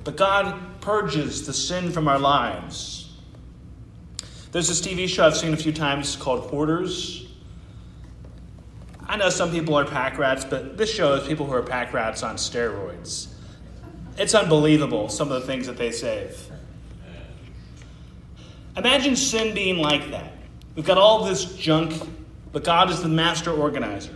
But 0.03 0.15
God 0.15 0.81
purges 0.81 1.45
the 1.45 1.53
sin 1.53 1.91
from 1.91 2.07
our 2.07 2.19
lives. 2.19 3.11
There's 4.51 4.67
this 4.67 4.81
TV 4.81 5.07
show 5.07 5.27
I've 5.27 5.37
seen 5.37 5.53
a 5.53 5.57
few 5.57 5.71
times 5.71 6.15
called 6.15 6.49
Hoarders. 6.49 7.27
I 9.05 9.17
know 9.17 9.29
some 9.29 9.51
people 9.51 9.75
are 9.75 9.85
pack 9.85 10.17
rats, 10.17 10.45
but 10.45 10.77
this 10.77 10.93
shows 10.93 11.27
people 11.27 11.45
who 11.45 11.53
are 11.53 11.61
pack 11.61 11.93
rats 11.93 12.23
on 12.23 12.37
steroids. 12.37 13.27
It's 14.17 14.35
unbelievable, 14.35 15.09
some 15.09 15.31
of 15.31 15.41
the 15.41 15.47
things 15.47 15.67
that 15.67 15.77
they 15.77 15.91
save. 15.91 16.49
Imagine 18.77 19.15
sin 19.15 19.53
being 19.53 19.77
like 19.77 20.11
that. 20.11 20.33
We've 20.75 20.85
got 20.85 20.97
all 20.97 21.25
this 21.25 21.45
junk, 21.55 21.93
but 22.51 22.63
God 22.63 22.89
is 22.89 23.01
the 23.01 23.09
master 23.09 23.51
organizer. 23.51 24.13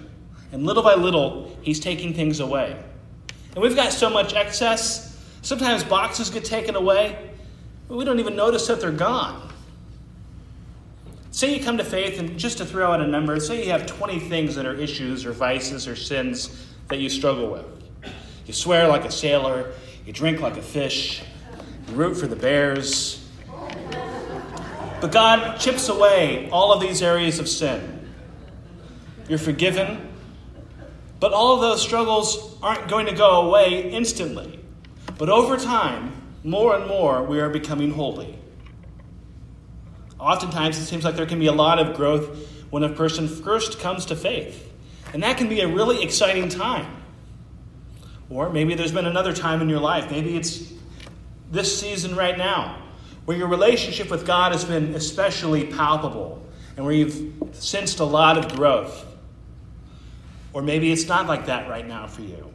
And 0.52 0.66
little 0.66 0.84
by 0.84 0.96
little, 0.96 1.58
He's 1.62 1.80
taking 1.80 2.14
things 2.14 2.40
away. 2.40 2.82
And 3.56 3.64
we've 3.64 3.76
got 3.76 3.92
so 3.92 4.10
much 4.10 4.34
excess. 4.34 5.18
Sometimes 5.42 5.84
boxes 5.84 6.30
get 6.30 6.46
taken 6.46 6.76
away, 6.76 7.32
but 7.88 7.98
we 7.98 8.06
don't 8.06 8.20
even 8.20 8.36
notice 8.36 8.68
that 8.68 8.82
they're 8.82 8.92
gone. 8.92 9.50
Say 11.32 11.58
you 11.58 11.64
come 11.64 11.78
to 11.78 11.84
faith, 11.84 12.20
and 12.20 12.38
just 12.38 12.60
to 12.60 12.66
throw 12.66 12.92
out 12.92 13.02
a 13.02 13.08
number, 13.08 13.40
say 13.40 13.66
you 13.66 13.72
have 13.72 13.86
20 13.86 14.20
things 14.20 14.56
that 14.56 14.66
are 14.66 14.76
issues 14.76 15.26
or 15.26 15.34
vices 15.34 15.88
or 15.88 15.96
sins 15.96 16.68
that 16.90 17.00
you 17.00 17.10
struggle 17.10 17.50
with. 17.52 17.66
You 18.46 18.54
swear 18.54 18.88
like 18.88 19.04
a 19.06 19.12
sailor, 19.12 19.72
you 20.06 20.14
drink 20.14 20.42
like 20.42 20.58
a 20.58 20.62
fish, 20.62 21.24
you 21.88 21.96
root 21.96 22.16
for 22.16 22.28
the 22.28 22.36
Bears. 22.36 23.28
But 25.02 25.12
God 25.12 25.58
chips 25.58 25.90
away 25.90 26.50
all 26.52 26.72
of 26.72 26.82
these 26.82 27.02
areas 27.02 27.40
of 27.40 27.50
sin. 27.50 28.10
You're 29.28 29.40
forgiven, 29.40 30.13
but 31.24 31.32
all 31.32 31.56
of 31.56 31.62
those 31.62 31.82
struggles 31.82 32.58
aren't 32.62 32.90
going 32.90 33.06
to 33.06 33.14
go 33.14 33.48
away 33.48 33.90
instantly. 33.90 34.60
But 35.18 35.30
over 35.30 35.56
time, 35.56 36.12
more 36.44 36.76
and 36.76 36.86
more, 36.86 37.24
we 37.24 37.40
are 37.40 37.48
becoming 37.48 37.92
holy. 37.92 38.38
Oftentimes, 40.20 40.78
it 40.78 40.84
seems 40.84 41.06
like 41.06 41.16
there 41.16 41.26
can 41.26 41.40
be 41.40 41.48
a 41.48 41.54
lot 41.54 41.80
of 41.80 41.96
growth 41.96 42.46
when 42.72 42.84
a 42.84 42.90
person 42.90 43.30
first 43.30 43.80
comes 43.80 44.06
to 44.08 44.18
faith. 44.18 44.70
And 45.14 45.24
that 45.24 45.38
can 45.38 45.48
be 45.48 45.62
a 45.62 45.68
really 45.70 46.04
exciting 46.04 46.50
time. 46.50 46.94
Or 48.30 48.50
maybe 48.50 48.76
there's 48.76 48.92
been 48.92 49.06
another 49.06 49.32
time 49.32 49.62
in 49.62 49.70
your 49.70 49.80
life. 49.80 50.12
Maybe 50.12 50.36
it's 50.36 50.74
this 51.50 51.80
season 51.80 52.18
right 52.18 52.38
now 52.38 52.84
where 53.24 53.38
your 53.38 53.48
relationship 53.48 54.12
with 54.12 54.28
God 54.28 54.52
has 54.52 54.66
been 54.66 54.94
especially 54.94 55.68
palpable 55.68 56.46
and 56.76 56.86
where 56.86 56.94
you've 56.94 57.32
sensed 57.54 58.02
a 58.02 58.04
lot 58.04 58.38
of 58.38 58.54
growth. 58.58 59.06
Or 60.54 60.62
maybe 60.62 60.92
it's 60.92 61.08
not 61.08 61.28
like 61.28 61.48
that 61.48 61.68
right 61.68 61.88
now 61.88 62.08
for 62.08 62.22
you. 62.22 62.52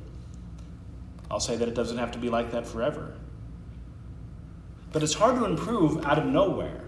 I'll 1.30 1.40
say 1.40 1.56
that 1.56 1.68
it 1.68 1.74
doesn't 1.74 1.98
have 1.98 2.12
to 2.12 2.18
be 2.18 2.30
like 2.30 2.52
that 2.52 2.66
forever. 2.66 3.12
But 4.92 5.02
it's 5.02 5.14
hard 5.14 5.36
to 5.36 5.44
improve 5.44 6.04
out 6.06 6.18
of 6.18 6.24
nowhere. 6.24 6.80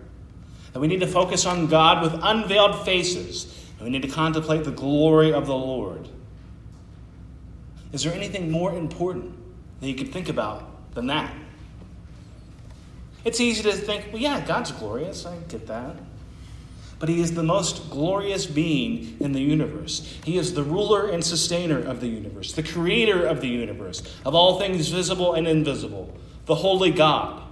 And 0.72 0.80
we 0.80 0.86
need 0.86 1.00
to 1.00 1.06
focus 1.06 1.46
on 1.46 1.66
God 1.66 2.02
with 2.02 2.18
unveiled 2.22 2.84
faces, 2.84 3.66
and 3.76 3.84
we 3.84 3.90
need 3.90 4.02
to 4.02 4.08
contemplate 4.08 4.64
the 4.64 4.70
glory 4.70 5.32
of 5.32 5.46
the 5.46 5.54
Lord. 5.54 6.08
Is 7.92 8.04
there 8.04 8.14
anything 8.14 8.50
more 8.50 8.72
important 8.72 9.34
that 9.80 9.88
you 9.88 9.96
could 9.96 10.12
think 10.12 10.28
about 10.28 10.94
than 10.94 11.08
that? 11.08 11.34
It's 13.24 13.40
easy 13.40 13.62
to 13.64 13.72
think, 13.72 14.06
well, 14.12 14.22
yeah, 14.22 14.40
God's 14.46 14.70
glorious. 14.72 15.26
I 15.26 15.36
get 15.48 15.66
that. 15.66 15.96
But 17.00 17.08
He 17.08 17.20
is 17.20 17.34
the 17.34 17.42
most 17.42 17.90
glorious 17.90 18.46
being 18.46 19.16
in 19.18 19.32
the 19.32 19.40
universe. 19.40 20.18
He 20.22 20.38
is 20.38 20.54
the 20.54 20.62
ruler 20.62 21.08
and 21.08 21.24
sustainer 21.24 21.80
of 21.80 22.00
the 22.00 22.08
universe, 22.08 22.52
the 22.52 22.62
creator 22.62 23.26
of 23.26 23.40
the 23.40 23.48
universe, 23.48 24.02
of 24.24 24.34
all 24.34 24.60
things 24.60 24.88
visible 24.88 25.34
and 25.34 25.48
invisible, 25.48 26.16
the 26.46 26.54
holy 26.54 26.92
God. 26.92 27.42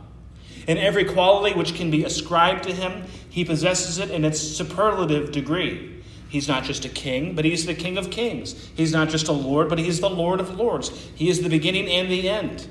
In 0.69 0.77
every 0.77 1.07
quality 1.07 1.57
which 1.57 1.75
can 1.75 1.91
be 1.91 2.05
ascribed 2.05 2.65
to 2.65 2.75
Him, 2.75 3.05
He 3.31 3.45
possesses 3.45 3.99
it 3.99 4.11
in 4.11 4.25
its 4.25 4.39
superlative 4.39 5.33
degree. 5.33 5.99
He's 6.29 6.47
not 6.47 6.65
just 6.65 6.85
a 6.85 6.91
king, 6.91 7.35
but 7.35 7.45
he's 7.47 7.65
the 7.65 7.75
king 7.75 7.97
of 7.97 8.11
kings. 8.11 8.69
He's 8.75 8.93
not 8.93 9.09
just 9.09 9.29
a 9.29 9.33
lord, 9.33 9.71
but 9.71 9.79
he's 9.79 10.01
the 10.01 10.11
lord 10.11 10.41
of 10.41 10.59
lords. 10.59 10.91
He 11.15 11.31
is 11.31 11.41
the 11.41 11.49
beginning 11.49 11.89
and 11.89 12.11
the 12.11 12.29
end. 12.29 12.69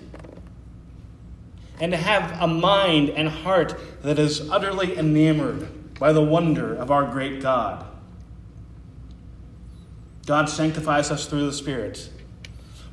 And 1.80 1.92
to 1.92 1.98
have 1.98 2.40
a 2.40 2.48
mind 2.48 3.10
and 3.10 3.28
heart 3.30 3.80
that 4.04 4.20
is 4.20 4.48
utterly 4.50 4.96
enamored 4.98 5.68
by 6.00 6.14
the 6.14 6.22
wonder 6.22 6.76
of 6.76 6.92
our 6.92 7.12
great 7.12 7.42
God. 7.42 7.86
God 10.26 10.50
sanctifies 10.50 11.10
us 11.10 11.26
through 11.26 11.46
the 11.46 11.54
Spirit. 11.54 12.10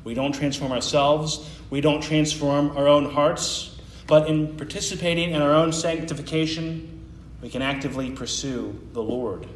We 0.03 0.13
don't 0.13 0.33
transform 0.33 0.71
ourselves, 0.71 1.49
we 1.69 1.81
don't 1.81 2.01
transform 2.01 2.75
our 2.77 2.87
own 2.87 3.11
hearts, 3.11 3.77
but 4.07 4.29
in 4.29 4.55
participating 4.55 5.31
in 5.31 5.41
our 5.41 5.53
own 5.53 5.73
sanctification, 5.73 7.03
we 7.41 7.49
can 7.49 7.61
actively 7.61 8.11
pursue 8.11 8.79
the 8.93 9.01
Lord. 9.01 9.47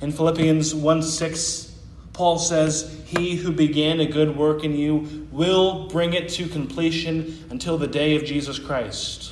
In 0.00 0.12
Philippians 0.12 0.74
1 0.74 1.02
6, 1.02 1.78
Paul 2.12 2.38
says, 2.38 3.00
He 3.06 3.36
who 3.36 3.52
began 3.52 4.00
a 4.00 4.06
good 4.06 4.36
work 4.36 4.64
in 4.64 4.76
you 4.76 5.28
will 5.30 5.88
bring 5.88 6.12
it 6.12 6.28
to 6.30 6.48
completion 6.48 7.46
until 7.50 7.78
the 7.78 7.86
day 7.86 8.16
of 8.16 8.24
Jesus 8.24 8.58
Christ. 8.58 9.31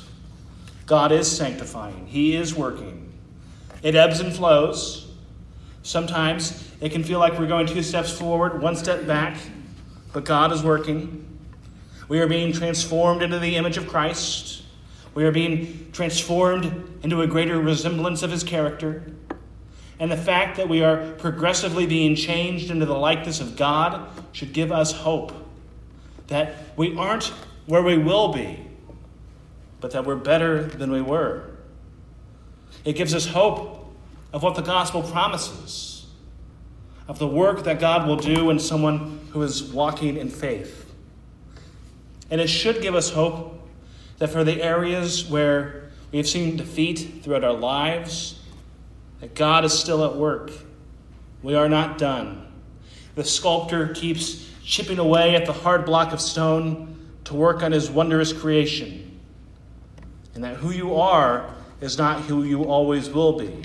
God 0.91 1.13
is 1.13 1.31
sanctifying, 1.31 2.05
He 2.05 2.35
is 2.35 2.53
working. 2.53 3.13
It 3.81 3.95
ebbs 3.95 4.19
and 4.19 4.35
flows. 4.35 5.09
Sometimes 5.83 6.69
it 6.81 6.91
can 6.91 7.01
feel 7.01 7.17
like 7.17 7.39
we're 7.39 7.47
going 7.47 7.65
two 7.65 7.81
steps 7.81 8.11
forward, 8.11 8.61
one 8.61 8.75
step 8.75 9.07
back, 9.07 9.37
but 10.11 10.25
God 10.25 10.51
is 10.51 10.63
working. 10.63 11.25
We 12.09 12.19
are 12.19 12.27
being 12.27 12.51
transformed 12.51 13.23
into 13.23 13.39
the 13.39 13.55
image 13.55 13.77
of 13.77 13.87
Christ. 13.87 14.63
We 15.13 15.23
are 15.23 15.31
being 15.31 15.89
transformed 15.93 16.99
into 17.03 17.21
a 17.21 17.27
greater 17.27 17.57
resemblance 17.61 18.21
of 18.21 18.29
His 18.29 18.43
character. 18.43 19.13
And 19.97 20.11
the 20.11 20.17
fact 20.17 20.57
that 20.57 20.67
we 20.67 20.83
are 20.83 21.13
progressively 21.13 21.85
being 21.85 22.17
changed 22.17 22.69
into 22.69 22.85
the 22.85 22.97
likeness 22.97 23.39
of 23.39 23.55
God 23.55 24.09
should 24.33 24.51
give 24.51 24.73
us 24.73 24.91
hope 24.91 25.31
that 26.27 26.53
we 26.75 26.97
aren't 26.97 27.31
where 27.65 27.81
we 27.81 27.97
will 27.97 28.33
be, 28.33 28.67
but 29.81 29.91
that 29.91 30.05
we're 30.05 30.15
better 30.15 30.63
than 30.63 30.91
we 30.91 31.01
were. 31.01 31.43
It 32.85 32.93
gives 32.93 33.13
us 33.13 33.25
hope 33.25 33.93
of 34.31 34.43
what 34.43 34.55
the 34.55 34.61
gospel 34.61 35.03
promises, 35.03 36.05
of 37.07 37.19
the 37.19 37.27
work 37.27 37.63
that 37.65 37.79
God 37.79 38.07
will 38.07 38.15
do 38.15 38.49
in 38.49 38.59
someone 38.59 39.19
who 39.31 39.41
is 39.41 39.63
walking 39.63 40.17
in 40.17 40.29
faith. 40.29 40.89
And 42.29 42.39
it 42.39 42.47
should 42.47 42.81
give 42.81 42.95
us 42.95 43.09
hope 43.09 43.67
that 44.19 44.29
for 44.29 44.43
the 44.43 44.61
areas 44.63 45.25
where 45.25 45.89
we 46.11 46.17
have 46.17 46.27
seen 46.27 46.55
defeat 46.55 47.23
throughout 47.23 47.43
our 47.43 47.53
lives, 47.53 48.39
that 49.19 49.35
God 49.35 49.65
is 49.65 49.77
still 49.77 50.05
at 50.05 50.15
work. 50.15 50.51
We 51.43 51.55
are 51.55 51.67
not 51.67 51.97
done. 51.97 52.47
The 53.15 53.23
sculptor 53.23 53.89
keeps 53.89 54.47
chipping 54.63 54.99
away 54.99 55.35
at 55.35 55.45
the 55.45 55.53
hard 55.53 55.85
block 55.85 56.13
of 56.13 56.21
stone 56.21 56.97
to 57.25 57.33
work 57.33 57.63
on 57.63 57.71
his 57.71 57.89
wondrous 57.89 58.31
creation. 58.31 59.00
And 60.33 60.43
that 60.43 60.57
who 60.57 60.71
you 60.71 60.95
are 60.95 61.53
is 61.81 61.97
not 61.97 62.21
who 62.21 62.43
you 62.43 62.63
always 62.63 63.09
will 63.09 63.33
be. 63.33 63.63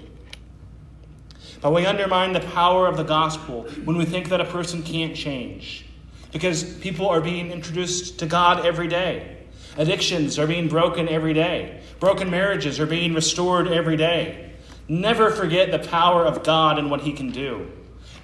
But 1.61 1.73
we 1.73 1.87
undermine 1.87 2.33
the 2.33 2.41
power 2.41 2.87
of 2.87 2.97
the 2.97 3.03
gospel 3.03 3.65
when 3.85 3.97
we 3.97 4.05
think 4.05 4.29
that 4.29 4.41
a 4.41 4.45
person 4.45 4.83
can't 4.83 5.17
change. 5.17 5.85
Because 6.33 6.65
people 6.79 7.09
are 7.09 7.21
being 7.21 7.51
introduced 7.51 8.19
to 8.19 8.27
God 8.27 8.67
every 8.67 8.89
day. 8.89 9.39
Addictions 9.77 10.39
are 10.39 10.47
being 10.47 10.69
broken 10.69 11.09
every 11.09 11.35
day. 11.35 11.81
Broken 11.99 12.31
marriages 12.31 12.79
are 12.81 12.87
being 12.87 13.15
restored 13.15 13.69
every 13.69 13.97
day. 13.97 14.53
Never 14.89 15.31
forget 15.31 15.71
the 15.71 15.79
power 15.79 16.25
of 16.25 16.45
God 16.45 16.79
and 16.79 16.91
what 16.91 17.01
He 17.01 17.13
can 17.13 17.31
do. 17.31 17.71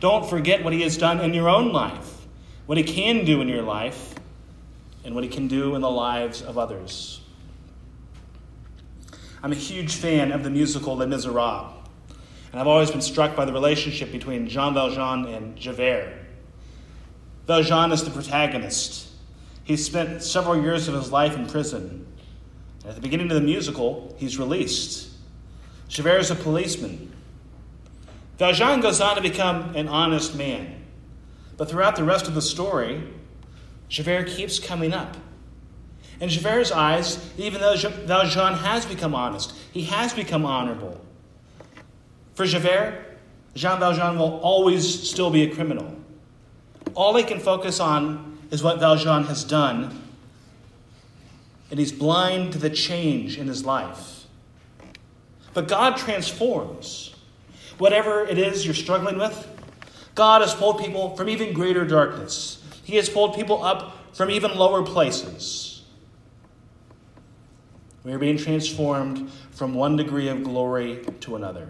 Don't 0.01 0.29
forget 0.29 0.63
what 0.63 0.73
He 0.73 0.83
has 0.83 0.97
done 0.97 1.21
in 1.21 1.35
your 1.35 1.49
own 1.49 1.73
life, 1.73 2.27
what 2.67 2.79
He 2.79 2.85
can 2.85 3.25
do 3.25 3.41
in 3.41 3.49
your 3.49 3.63
life, 3.63 4.15
and 5.05 5.15
what 5.15 5.25
He 5.25 5.31
can 5.31 5.49
do 5.49 5.75
in 5.75 5.81
the 5.81 5.91
lives 5.91 6.43
of 6.43 6.59
others. 6.59 7.22
I'm 9.45 9.51
a 9.51 9.57
huge 9.57 9.97
fan 9.97 10.31
of 10.31 10.45
the 10.45 10.51
musical 10.51 10.95
Les 10.95 11.07
Miserables, 11.07 11.73
and 12.53 12.61
I've 12.61 12.69
always 12.69 12.93
been 12.93 13.01
struck 13.01 13.35
by 13.35 13.45
the 13.45 13.53
relationship 13.53 14.13
between 14.13 14.49
Jean 14.49 14.73
Valjean 14.73 15.27
and 15.27 15.57
Javert. 15.57 16.13
Valjean 17.49 17.91
is 17.91 18.05
the 18.05 18.13
protagonist. 18.13 19.09
He 19.65 19.77
spent 19.77 20.23
several 20.23 20.63
years 20.63 20.87
of 20.87 20.95
his 20.95 21.11
life 21.11 21.37
in 21.37 21.49
prison. 21.49 22.07
And 22.83 22.91
At 22.91 22.95
the 22.95 23.01
beginning 23.01 23.33
of 23.33 23.35
the 23.35 23.41
musical, 23.41 24.15
he's 24.17 24.39
released. 24.39 25.11
Javert 25.89 26.19
is 26.19 26.31
a 26.31 26.37
policeman. 26.37 27.13
Valjean 28.39 28.81
goes 28.81 29.01
on 29.01 29.17
to 29.17 29.23
become 29.23 29.75
an 29.75 29.89
honest 29.89 30.37
man. 30.37 30.85
But 31.57 31.69
throughout 31.69 31.97
the 31.97 32.05
rest 32.05 32.29
of 32.29 32.35
the 32.35 32.43
story, 32.43 33.03
Javert 33.89 34.29
keeps 34.29 34.61
coming 34.61 34.95
up. 34.95 35.17
In 36.23 36.29
Javert's 36.29 36.71
eyes, 36.71 37.19
even 37.37 37.61
though 37.61 37.75
Valjean 37.75 38.55
has 38.55 38.87
become 38.87 39.13
honest, 39.13 39.55
he 39.73 39.83
has 39.87 40.15
become 40.15 40.47
honorable. 40.47 41.01
For 42.37 42.47
Javert, 42.47 43.19
Jean 43.57 43.81
Valjean 43.81 44.17
will 44.17 44.39
always 44.39 45.11
still 45.11 45.31
be 45.33 45.43
a 45.43 45.53
criminal. 45.53 45.97
All 46.95 47.17
he 47.17 47.25
can 47.25 47.41
focus 47.41 47.81
on 47.81 48.39
is 48.53 48.63
what 48.63 48.79
Valjean 48.79 49.25
has 49.25 49.43
done, 49.43 50.01
and 51.71 51.81
he's 51.81 51.91
blind 51.91 52.53
to 52.53 52.59
the 52.61 52.71
change 52.71 53.37
in 53.37 53.49
his 53.49 53.65
life. 53.65 54.27
But 55.55 55.67
God 55.67 55.97
transforms. 55.97 57.17
Whatever 57.79 58.25
it 58.25 58.39
is 58.39 58.65
you're 58.65 58.75
struggling 58.75 59.19
with, 59.19 59.49
God 60.15 60.41
has 60.41 60.55
pulled 60.55 60.79
people 60.79 61.17
from 61.17 61.29
even 61.29 61.53
greater 61.53 61.85
darkness. 61.85 62.63
He 62.85 62.95
has 62.95 63.09
pulled 63.09 63.35
people 63.35 63.65
up 63.65 64.15
from 64.15 64.31
even 64.31 64.57
lower 64.57 64.85
places. 64.85 65.72
We 68.05 68.13
are 68.13 68.19
being 68.19 68.37
transformed 68.37 69.31
from 69.53 69.75
one 69.75 69.97
degree 69.97 70.29
of 70.29 70.43
glory 70.43 71.05
to 71.21 71.37
another. 71.37 71.69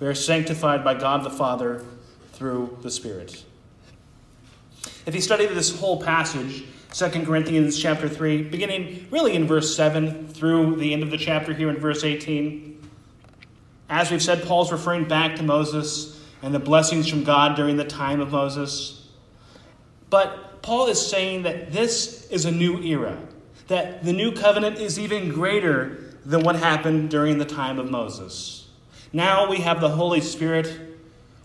We 0.00 0.06
are 0.06 0.14
sanctified 0.14 0.84
by 0.84 0.94
God 0.94 1.24
the 1.24 1.30
Father 1.30 1.84
through 2.32 2.78
the 2.82 2.90
Spirit. 2.90 3.44
If 5.06 5.14
you 5.14 5.20
study 5.20 5.46
this 5.46 5.76
whole 5.80 6.00
passage, 6.00 6.64
2 6.92 7.08
Corinthians 7.24 7.78
chapter 7.80 8.08
3, 8.08 8.42
beginning 8.44 9.08
really 9.10 9.34
in 9.34 9.46
verse 9.46 9.74
7 9.74 10.28
through 10.28 10.76
the 10.76 10.92
end 10.92 11.02
of 11.02 11.10
the 11.10 11.18
chapter 11.18 11.52
here 11.52 11.68
in 11.68 11.78
verse 11.78 12.04
18. 12.04 12.80
As 13.90 14.10
we've 14.10 14.22
said, 14.22 14.44
Paul's 14.44 14.70
referring 14.70 15.04
back 15.08 15.34
to 15.36 15.42
Moses 15.42 16.24
and 16.42 16.54
the 16.54 16.60
blessings 16.60 17.08
from 17.08 17.24
God 17.24 17.56
during 17.56 17.76
the 17.76 17.84
time 17.84 18.20
of 18.20 18.30
Moses. 18.30 19.08
But 20.10 20.62
Paul 20.62 20.86
is 20.86 21.04
saying 21.04 21.42
that 21.42 21.72
this 21.72 22.28
is 22.30 22.44
a 22.44 22.52
new 22.52 22.80
era, 22.82 23.18
that 23.68 24.04
the 24.04 24.12
new 24.12 24.32
covenant 24.32 24.78
is 24.78 24.98
even 24.98 25.28
greater 25.28 26.14
than 26.24 26.42
what 26.42 26.56
happened 26.56 27.10
during 27.10 27.38
the 27.38 27.44
time 27.44 27.78
of 27.78 27.90
Moses. 27.90 28.68
Now 29.12 29.48
we 29.48 29.58
have 29.58 29.80
the 29.80 29.90
Holy 29.90 30.20
Spirit, 30.20 30.98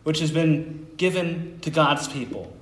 which 0.04 0.20
has 0.20 0.32
been 0.32 0.88
given 0.98 1.60
to 1.62 1.70
God's 1.70 2.08
people. 2.08 2.56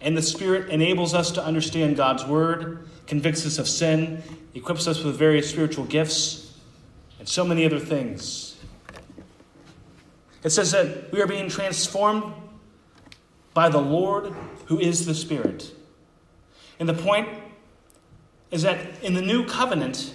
And 0.00 0.16
the 0.16 0.22
Spirit 0.22 0.70
enables 0.70 1.12
us 1.12 1.30
to 1.32 1.44
understand 1.44 1.96
God's 1.96 2.24
Word, 2.24 2.88
convicts 3.06 3.44
us 3.44 3.58
of 3.58 3.68
sin, 3.68 4.22
equips 4.54 4.88
us 4.88 5.04
with 5.04 5.16
various 5.16 5.50
spiritual 5.50 5.84
gifts, 5.84 6.58
and 7.18 7.28
so 7.28 7.44
many 7.44 7.64
other 7.66 7.78
things. 7.78 8.56
It 10.42 10.50
says 10.50 10.70
that 10.72 11.12
we 11.12 11.20
are 11.20 11.26
being 11.26 11.50
transformed 11.50 12.32
by 13.52 13.68
the 13.68 13.80
Lord 13.80 14.34
who 14.66 14.78
is 14.78 15.04
the 15.04 15.14
Spirit. 15.14 15.70
And 16.78 16.88
the 16.88 16.94
point 16.94 17.28
is 18.50 18.62
that 18.62 18.78
in 19.02 19.14
the 19.14 19.22
new 19.22 19.46
covenant, 19.46 20.12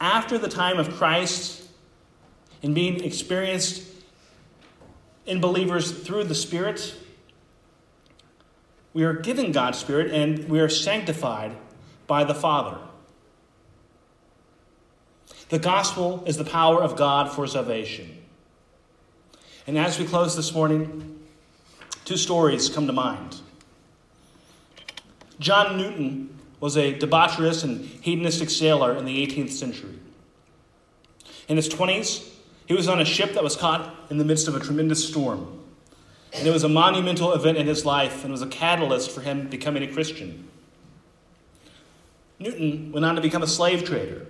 after 0.00 0.36
the 0.36 0.48
time 0.48 0.78
of 0.78 0.94
Christ 0.96 1.62
and 2.62 2.74
being 2.74 3.02
experienced 3.02 3.84
in 5.26 5.40
believers 5.40 5.92
through 5.92 6.24
the 6.24 6.34
Spirit, 6.34 6.94
we 8.92 9.04
are 9.04 9.14
given 9.14 9.52
God's 9.52 9.78
Spirit 9.78 10.12
and 10.12 10.48
we 10.48 10.60
are 10.60 10.68
sanctified 10.68 11.56
by 12.06 12.24
the 12.24 12.34
Father. 12.34 12.78
The 15.48 15.58
gospel 15.58 16.22
is 16.26 16.36
the 16.36 16.44
power 16.44 16.82
of 16.82 16.96
God 16.96 17.30
for 17.30 17.46
salvation. 17.46 18.18
And 19.66 19.78
as 19.78 19.98
we 19.98 20.06
close 20.06 20.34
this 20.34 20.52
morning, 20.52 21.20
two 22.04 22.16
stories 22.16 22.68
come 22.68 22.86
to 22.86 22.92
mind. 22.92 23.40
John 25.38 25.76
Newton 25.76 26.31
was 26.62 26.76
a 26.76 26.94
debaucherous 26.94 27.64
and 27.64 27.84
hedonistic 27.84 28.48
sailor 28.48 28.96
in 28.96 29.04
the 29.04 29.26
18th 29.26 29.50
century. 29.50 29.98
In 31.48 31.56
his 31.56 31.68
20s, 31.68 32.28
he 32.66 32.74
was 32.74 32.86
on 32.86 33.00
a 33.00 33.04
ship 33.04 33.34
that 33.34 33.42
was 33.42 33.56
caught 33.56 33.92
in 34.10 34.18
the 34.18 34.24
midst 34.24 34.46
of 34.46 34.54
a 34.54 34.60
tremendous 34.60 35.08
storm. 35.08 35.58
And 36.32 36.46
it 36.46 36.52
was 36.52 36.62
a 36.62 36.68
monumental 36.68 37.32
event 37.32 37.58
in 37.58 37.66
his 37.66 37.84
life 37.84 38.22
and 38.22 38.30
was 38.30 38.42
a 38.42 38.46
catalyst 38.46 39.10
for 39.10 39.22
him 39.22 39.48
becoming 39.48 39.82
a 39.82 39.92
Christian. 39.92 40.48
Newton 42.38 42.92
went 42.92 43.04
on 43.04 43.16
to 43.16 43.20
become 43.20 43.42
a 43.42 43.48
slave 43.48 43.82
trader. 43.82 44.24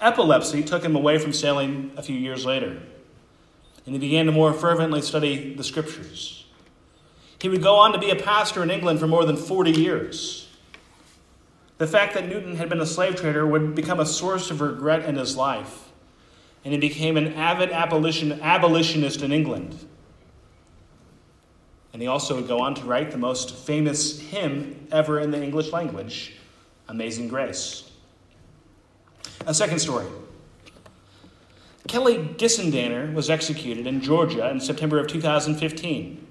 Epilepsy 0.00 0.62
took 0.62 0.82
him 0.82 0.96
away 0.96 1.18
from 1.18 1.34
sailing 1.34 1.92
a 1.98 2.02
few 2.02 2.16
years 2.16 2.46
later, 2.46 2.80
and 3.84 3.94
he 3.94 3.98
began 3.98 4.24
to 4.24 4.32
more 4.32 4.54
fervently 4.54 5.02
study 5.02 5.52
the 5.54 5.64
scriptures. 5.64 6.46
He 7.42 7.50
would 7.50 7.62
go 7.62 7.76
on 7.76 7.92
to 7.92 7.98
be 7.98 8.08
a 8.08 8.16
pastor 8.16 8.62
in 8.62 8.70
England 8.70 9.00
for 9.00 9.06
more 9.06 9.26
than 9.26 9.36
40 9.36 9.72
years. 9.72 10.46
The 11.80 11.86
fact 11.86 12.12
that 12.12 12.28
Newton 12.28 12.56
had 12.56 12.68
been 12.68 12.82
a 12.82 12.86
slave 12.86 13.16
trader 13.16 13.46
would 13.46 13.74
become 13.74 14.00
a 14.00 14.04
source 14.04 14.50
of 14.50 14.60
regret 14.60 15.06
in 15.06 15.16
his 15.16 15.34
life, 15.34 15.88
and 16.62 16.74
he 16.74 16.78
became 16.78 17.16
an 17.16 17.32
avid 17.32 17.70
abolition, 17.70 18.38
abolitionist 18.42 19.22
in 19.22 19.32
England. 19.32 19.86
And 21.94 22.02
he 22.02 22.06
also 22.06 22.36
would 22.36 22.46
go 22.46 22.60
on 22.60 22.74
to 22.74 22.82
write 22.82 23.12
the 23.12 23.16
most 23.16 23.56
famous 23.56 24.20
hymn 24.20 24.88
ever 24.92 25.20
in 25.20 25.30
the 25.30 25.42
English 25.42 25.72
language, 25.72 26.36
Amazing 26.86 27.28
Grace. 27.28 27.90
A 29.46 29.54
second 29.54 29.78
story. 29.78 30.06
Kelly 31.88 32.18
Gissendaner 32.36 33.14
was 33.14 33.30
executed 33.30 33.86
in 33.86 34.02
Georgia 34.02 34.50
in 34.50 34.60
September 34.60 34.98
of 34.98 35.06
2015. 35.06 36.26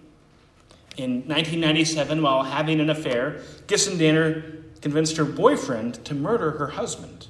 In 0.97 1.12
1997, 1.27 2.21
while 2.21 2.43
having 2.43 2.79
an 2.79 2.91
affair, 2.91 3.41
Gissendaner 3.65 4.59
convinced 4.81 5.17
her 5.17 5.25
boyfriend 5.25 6.03
to 6.05 6.13
murder 6.13 6.51
her 6.51 6.67
husband. 6.67 7.27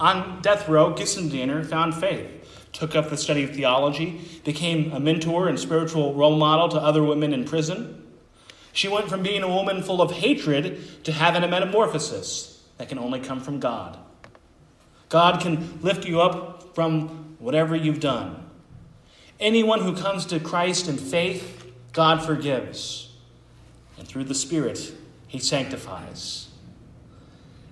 On 0.00 0.40
death 0.42 0.68
row, 0.68 0.92
Gissendaner 0.92 1.64
found 1.64 1.94
faith, 1.94 2.28
took 2.72 2.96
up 2.96 3.10
the 3.10 3.16
study 3.16 3.44
of 3.44 3.54
theology, 3.54 4.20
became 4.44 4.92
a 4.92 5.00
mentor 5.00 5.48
and 5.48 5.58
spiritual 5.58 6.14
role 6.14 6.36
model 6.36 6.68
to 6.68 6.76
other 6.76 7.02
women 7.02 7.32
in 7.32 7.44
prison. 7.44 8.04
She 8.72 8.88
went 8.88 9.08
from 9.08 9.22
being 9.22 9.42
a 9.42 9.48
woman 9.48 9.82
full 9.82 10.02
of 10.02 10.10
hatred 10.10 11.04
to 11.04 11.12
having 11.12 11.44
a 11.44 11.48
metamorphosis 11.48 12.62
that 12.78 12.88
can 12.88 12.98
only 12.98 13.20
come 13.20 13.40
from 13.40 13.60
God. 13.60 13.96
God 15.08 15.40
can 15.40 15.80
lift 15.80 16.04
you 16.04 16.20
up 16.20 16.74
from 16.74 17.36
whatever 17.38 17.76
you've 17.76 18.00
done. 18.00 18.44
Anyone 19.38 19.80
who 19.80 19.96
comes 19.96 20.26
to 20.26 20.40
Christ 20.40 20.88
in 20.88 20.96
faith, 20.96 21.72
God 21.92 22.24
forgives. 22.24 23.14
And 23.96 24.08
through 24.08 24.24
the 24.24 24.34
Spirit, 24.34 24.92
He 25.28 25.38
sanctifies. 25.38 26.43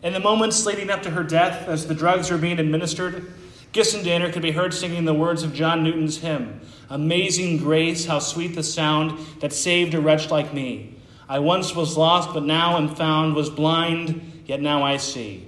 In 0.02 0.12
the 0.12 0.20
moments 0.20 0.66
leading 0.66 0.90
up 0.90 1.02
to 1.02 1.10
her 1.10 1.22
death, 1.22 1.68
as 1.68 1.86
the 1.86 1.94
drugs 1.94 2.30
were 2.30 2.38
being 2.38 2.58
administered, 2.58 3.32
Gissendaner 3.72 4.32
could 4.32 4.42
be 4.42 4.50
heard 4.50 4.74
singing 4.74 5.04
the 5.04 5.14
words 5.14 5.44
of 5.44 5.54
John 5.54 5.84
Newton's 5.84 6.18
hymn 6.18 6.60
Amazing 6.90 7.58
grace, 7.58 8.04
how 8.04 8.18
sweet 8.18 8.54
the 8.54 8.62
sound 8.62 9.18
that 9.40 9.52
saved 9.52 9.94
a 9.94 10.00
wretch 10.00 10.30
like 10.30 10.52
me. 10.52 10.96
I 11.28 11.38
once 11.38 11.74
was 11.74 11.96
lost, 11.96 12.34
but 12.34 12.42
now 12.42 12.76
am 12.76 12.94
found, 12.94 13.34
was 13.34 13.48
blind, 13.48 14.42
yet 14.44 14.60
now 14.60 14.82
I 14.82 14.98
see. 14.98 15.46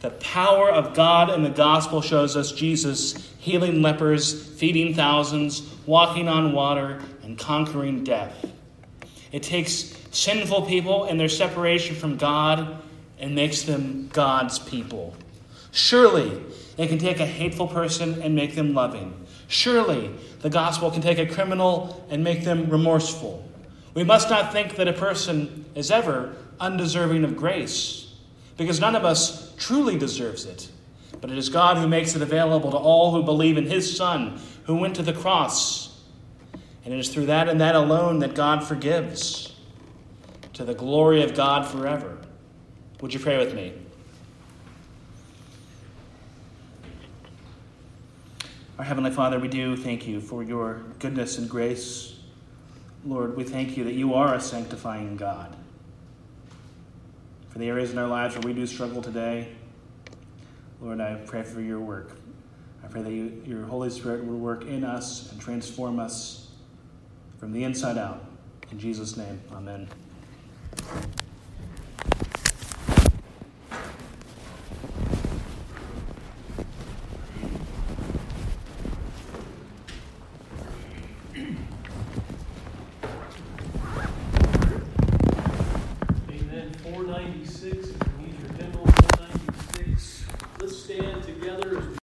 The 0.00 0.10
power 0.10 0.70
of 0.70 0.92
God 0.92 1.30
in 1.30 1.42
the 1.42 1.50
gospel 1.50 2.02
shows 2.02 2.36
us 2.36 2.52
Jesus 2.52 3.32
healing 3.38 3.80
lepers, 3.80 4.58
feeding 4.58 4.94
thousands, 4.94 5.62
walking 5.86 6.28
on 6.28 6.52
water, 6.52 7.00
and 7.22 7.38
conquering 7.38 8.02
death. 8.02 8.44
It 9.32 9.42
takes 9.42 9.96
sinful 10.10 10.62
people 10.62 11.04
and 11.04 11.18
their 11.18 11.28
separation 11.28 11.94
from 11.94 12.16
God 12.16 12.82
and 13.20 13.34
makes 13.34 13.62
them 13.62 14.08
God's 14.12 14.58
people. 14.58 15.14
Surely, 15.70 16.42
it 16.76 16.88
can 16.88 16.98
take 16.98 17.20
a 17.20 17.26
hateful 17.26 17.68
person 17.68 18.20
and 18.22 18.34
make 18.34 18.54
them 18.54 18.74
loving. 18.74 19.14
Surely, 19.46 20.10
the 20.40 20.50
gospel 20.50 20.90
can 20.90 21.02
take 21.02 21.18
a 21.18 21.26
criminal 21.26 22.04
and 22.10 22.24
make 22.24 22.44
them 22.44 22.70
remorseful. 22.70 23.46
We 23.94 24.04
must 24.04 24.30
not 24.30 24.52
think 24.52 24.76
that 24.76 24.88
a 24.88 24.92
person 24.92 25.64
is 25.74 25.90
ever 25.90 26.34
undeserving 26.58 27.24
of 27.24 27.36
grace, 27.36 28.12
because 28.56 28.80
none 28.80 28.96
of 28.96 29.04
us 29.04 29.54
truly 29.56 29.98
deserves 29.98 30.44
it. 30.44 30.70
But 31.20 31.30
it 31.30 31.38
is 31.38 31.48
God 31.48 31.76
who 31.76 31.88
makes 31.88 32.16
it 32.16 32.22
available 32.22 32.70
to 32.70 32.76
all 32.76 33.12
who 33.12 33.22
believe 33.22 33.58
in 33.58 33.66
His 33.66 33.94
Son, 33.96 34.40
who 34.64 34.76
went 34.76 34.96
to 34.96 35.02
the 35.02 35.12
cross. 35.12 36.00
And 36.84 36.94
it 36.94 36.98
is 36.98 37.10
through 37.10 37.26
that 37.26 37.48
and 37.48 37.60
that 37.60 37.74
alone 37.74 38.20
that 38.20 38.34
God 38.34 38.64
forgives, 38.66 39.54
to 40.54 40.64
the 40.64 40.74
glory 40.74 41.22
of 41.22 41.34
God 41.34 41.66
forever. 41.66 42.18
Would 43.00 43.14
you 43.14 43.20
pray 43.20 43.38
with 43.38 43.54
me? 43.54 43.72
Our 48.78 48.84
Heavenly 48.84 49.10
Father, 49.10 49.38
we 49.38 49.48
do 49.48 49.76
thank 49.76 50.06
you 50.06 50.20
for 50.20 50.42
your 50.42 50.82
goodness 50.98 51.38
and 51.38 51.48
grace. 51.48 52.18
Lord, 53.04 53.36
we 53.36 53.44
thank 53.44 53.76
you 53.76 53.84
that 53.84 53.94
you 53.94 54.14
are 54.14 54.34
a 54.34 54.40
sanctifying 54.40 55.16
God. 55.16 55.56
For 57.48 57.58
the 57.58 57.68
areas 57.68 57.90
in 57.90 57.98
our 57.98 58.06
lives 58.06 58.34
where 58.34 58.42
we 58.42 58.52
do 58.52 58.66
struggle 58.66 59.00
today, 59.02 59.48
Lord, 60.80 61.00
I 61.00 61.14
pray 61.14 61.42
for 61.42 61.60
your 61.60 61.80
work. 61.80 62.12
I 62.84 62.86
pray 62.88 63.02
that 63.02 63.12
you, 63.12 63.42
your 63.46 63.64
Holy 63.64 63.90
Spirit 63.90 64.24
will 64.24 64.38
work 64.38 64.64
in 64.66 64.84
us 64.84 65.32
and 65.32 65.40
transform 65.40 65.98
us 65.98 66.48
from 67.38 67.52
the 67.52 67.64
inside 67.64 67.96
out. 67.96 68.24
In 68.70 68.78
Jesus' 68.78 69.16
name, 69.16 69.40
amen. 69.52 69.88
Amen. 70.90 71.10